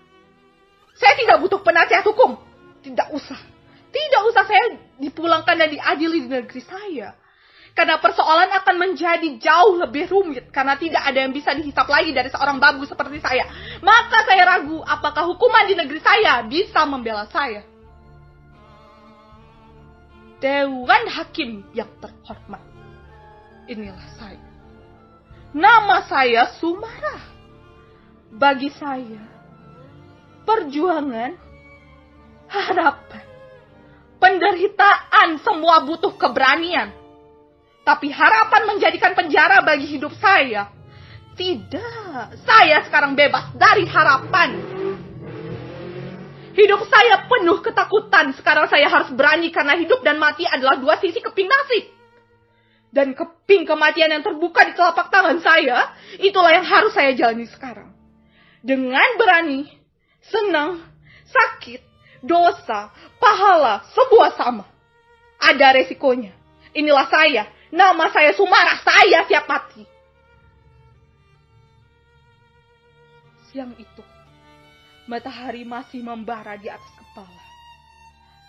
Saya 1.01 1.17
tidak 1.17 1.41
butuh 1.41 1.65
penasihat 1.65 2.05
hukum. 2.05 2.37
Tidak 2.85 3.09
usah. 3.09 3.41
Tidak 3.89 4.21
usah 4.29 4.43
saya 4.45 4.77
dipulangkan 5.01 5.57
dan 5.57 5.73
diadili 5.73 6.23
di 6.23 6.29
negeri 6.29 6.61
saya. 6.61 7.17
Karena 7.71 7.97
persoalan 7.97 8.51
akan 8.51 8.75
menjadi 8.77 9.29
jauh 9.39 9.79
lebih 9.79 10.11
rumit 10.11 10.51
karena 10.51 10.75
tidak 10.75 11.07
ada 11.07 11.23
yang 11.23 11.31
bisa 11.31 11.55
dihisap 11.55 11.87
lagi 11.87 12.11
dari 12.11 12.27
seorang 12.27 12.59
babu 12.59 12.83
seperti 12.83 13.23
saya. 13.23 13.47
Maka 13.79 14.27
saya 14.27 14.43
ragu 14.43 14.83
apakah 14.83 15.23
hukuman 15.25 15.65
di 15.65 15.79
negeri 15.79 16.03
saya 16.03 16.43
bisa 16.45 16.83
membela 16.83 17.25
saya. 17.31 17.63
Dewan 20.43 21.05
Hakim 21.07 21.63
yang 21.71 21.89
terhormat. 22.03 22.59
Inilah 23.71 24.09
saya. 24.19 24.41
Nama 25.55 25.97
saya 26.11 26.41
Sumarah. 26.59 27.23
Bagi 28.31 28.71
saya, 28.71 29.19
perjuangan, 30.45 31.31
harapan, 32.49 33.25
penderitaan 34.17 35.39
semua 35.41 35.85
butuh 35.85 36.13
keberanian. 36.17 36.93
Tapi 37.81 38.13
harapan 38.13 38.61
menjadikan 38.69 39.17
penjara 39.17 39.65
bagi 39.65 39.89
hidup 39.89 40.13
saya. 40.21 40.69
Tidak, 41.33 42.45
saya 42.45 42.85
sekarang 42.85 43.17
bebas 43.17 43.49
dari 43.57 43.89
harapan. 43.89 44.49
Hidup 46.51 46.83
saya 46.85 47.25
penuh 47.25 47.63
ketakutan. 47.63 48.35
Sekarang 48.37 48.67
saya 48.67 48.85
harus 48.91 49.09
berani 49.15 49.49
karena 49.49 49.79
hidup 49.79 50.03
dan 50.05 50.19
mati 50.21 50.45
adalah 50.45 50.77
dua 50.77 50.99
sisi 51.01 51.23
keping 51.23 51.47
nasib. 51.47 51.89
Dan 52.91 53.15
keping 53.15 53.63
kematian 53.63 54.11
yang 54.11 54.19
terbuka 54.19 54.67
di 54.67 54.75
telapak 54.75 55.07
tangan 55.07 55.39
saya, 55.39 55.95
itulah 56.19 56.51
yang 56.51 56.67
harus 56.67 56.91
saya 56.91 57.15
jalani 57.15 57.47
sekarang. 57.47 57.95
Dengan 58.59 59.15
berani, 59.15 59.80
senang, 60.25 60.85
sakit, 61.25 61.81
dosa, 62.21 62.93
pahala, 63.17 63.85
semua 63.93 64.33
sama. 64.37 64.65
Ada 65.41 65.81
resikonya. 65.81 66.33
Inilah 66.71 67.09
saya. 67.09 67.49
Nama 67.73 68.05
saya 68.13 68.31
Sumarah. 68.37 68.77
Saya 68.85 69.25
siap 69.25 69.49
mati. 69.49 69.83
Siang 73.51 73.75
itu, 73.75 74.03
matahari 75.11 75.67
masih 75.67 75.99
membara 75.99 76.55
di 76.55 76.71
atas 76.71 76.87
kepala. 76.95 77.43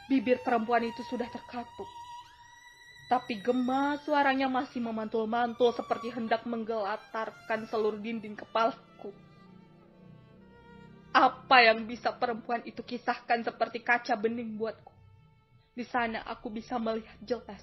Bibir 0.07 0.39
perempuan 0.47 0.87
itu 0.87 1.03
sudah 1.11 1.27
terkatup. 1.27 1.89
Tapi 3.11 3.43
gema 3.43 3.99
suaranya 4.07 4.47
masih 4.47 4.79
memantul-mantul 4.79 5.75
seperti 5.75 6.15
hendak 6.15 6.47
menggelatarkan 6.47 7.67
seluruh 7.67 7.99
dinding 7.99 8.39
kepalaku. 8.39 9.11
Apa 11.13 11.61
yang 11.61 11.85
bisa 11.85 12.09
perempuan 12.17 12.65
itu 12.65 12.81
kisahkan 12.81 13.45
seperti 13.45 13.85
kaca 13.85 14.17
bening 14.17 14.57
buatku. 14.57 14.93
Di 15.77 15.85
sana 15.85 16.25
aku 16.25 16.49
bisa 16.49 16.81
melihat 16.81 17.21
jelas. 17.21 17.61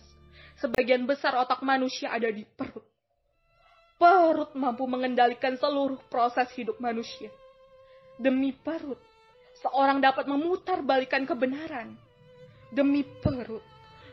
Sebagian 0.61 1.09
besar 1.09 1.33
otak 1.33 1.65
manusia 1.65 2.13
ada 2.13 2.29
di 2.29 2.45
perut. 2.45 2.85
Perut 3.97 4.53
mampu 4.53 4.85
mengendalikan 4.85 5.57
seluruh 5.57 5.97
proses 6.13 6.47
hidup 6.55 6.77
manusia. 6.77 7.33
Demi 8.21 8.53
perut, 8.53 9.01
seorang 9.65 9.97
dapat 9.97 10.29
memutar 10.29 10.85
balikan 10.85 11.25
kebenaran. 11.25 11.97
Demi 12.69 13.01
perut, 13.01 13.65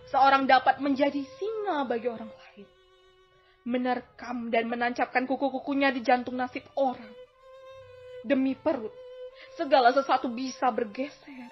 seorang 0.09 0.49
dapat 0.49 0.81
menjadi 0.81 1.21
singa 1.37 1.85
bagi 1.85 2.09
orang 2.09 2.31
lain. 2.31 2.67
Menerkam 3.67 4.49
dan 4.49 4.71
menancapkan 4.71 5.29
kuku-kukunya 5.29 5.93
di 5.93 6.01
jantung 6.01 6.39
nasib 6.39 6.63
orang. 6.79 7.11
Demi 8.23 8.55
perut, 8.55 8.95
segala 9.57 9.89
sesuatu 9.91 10.29
bisa 10.29 10.69
bergeser. 10.69 11.49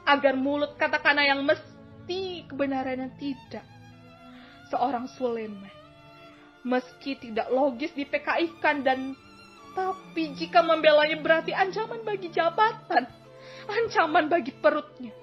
agar 0.06 0.34
mulut 0.34 0.78
katakanlah 0.78 1.26
yang 1.26 1.42
mesti 1.46 2.46
kebenarannya 2.50 3.14
tidak. 3.18 3.66
Seorang 4.72 5.12
Sulaiman, 5.20 5.72
meski 6.64 7.20
tidak 7.20 7.52
logis 7.52 7.92
di 7.92 8.08
PKI 8.08 8.48
kan 8.64 8.86
dan 8.86 9.18
Tapi 9.72 10.36
jika 10.36 10.60
membelanya 10.60 11.16
berarti 11.16 11.56
ancaman 11.56 12.04
bagi 12.04 12.28
jabatan, 12.28 13.08
ancaman 13.72 14.28
bagi 14.28 14.52
perutnya, 14.52 15.16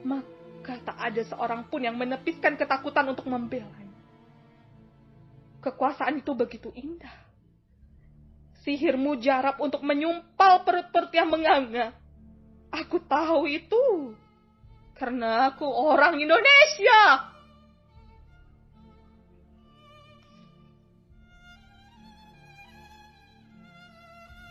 maka 0.00 0.80
tak 0.80 0.96
ada 0.96 1.20
seorang 1.28 1.68
pun 1.68 1.84
yang 1.84 2.00
menepiskan 2.00 2.56
ketakutan 2.56 3.12
untuk 3.12 3.28
membelanya. 3.28 3.92
Kekuasaan 5.60 6.24
itu 6.24 6.32
begitu 6.32 6.72
indah. 6.72 7.12
Sihirmu 8.64 9.20
jarap 9.20 9.60
untuk 9.60 9.84
menyumpal 9.84 10.64
perut-perut 10.64 11.12
yang 11.12 11.28
menganga. 11.28 11.92
Aku 12.72 12.98
tahu 13.04 13.46
itu. 13.46 14.16
Karena 14.96 15.52
aku 15.52 15.66
orang 15.66 16.16
Indonesia. 16.16 17.31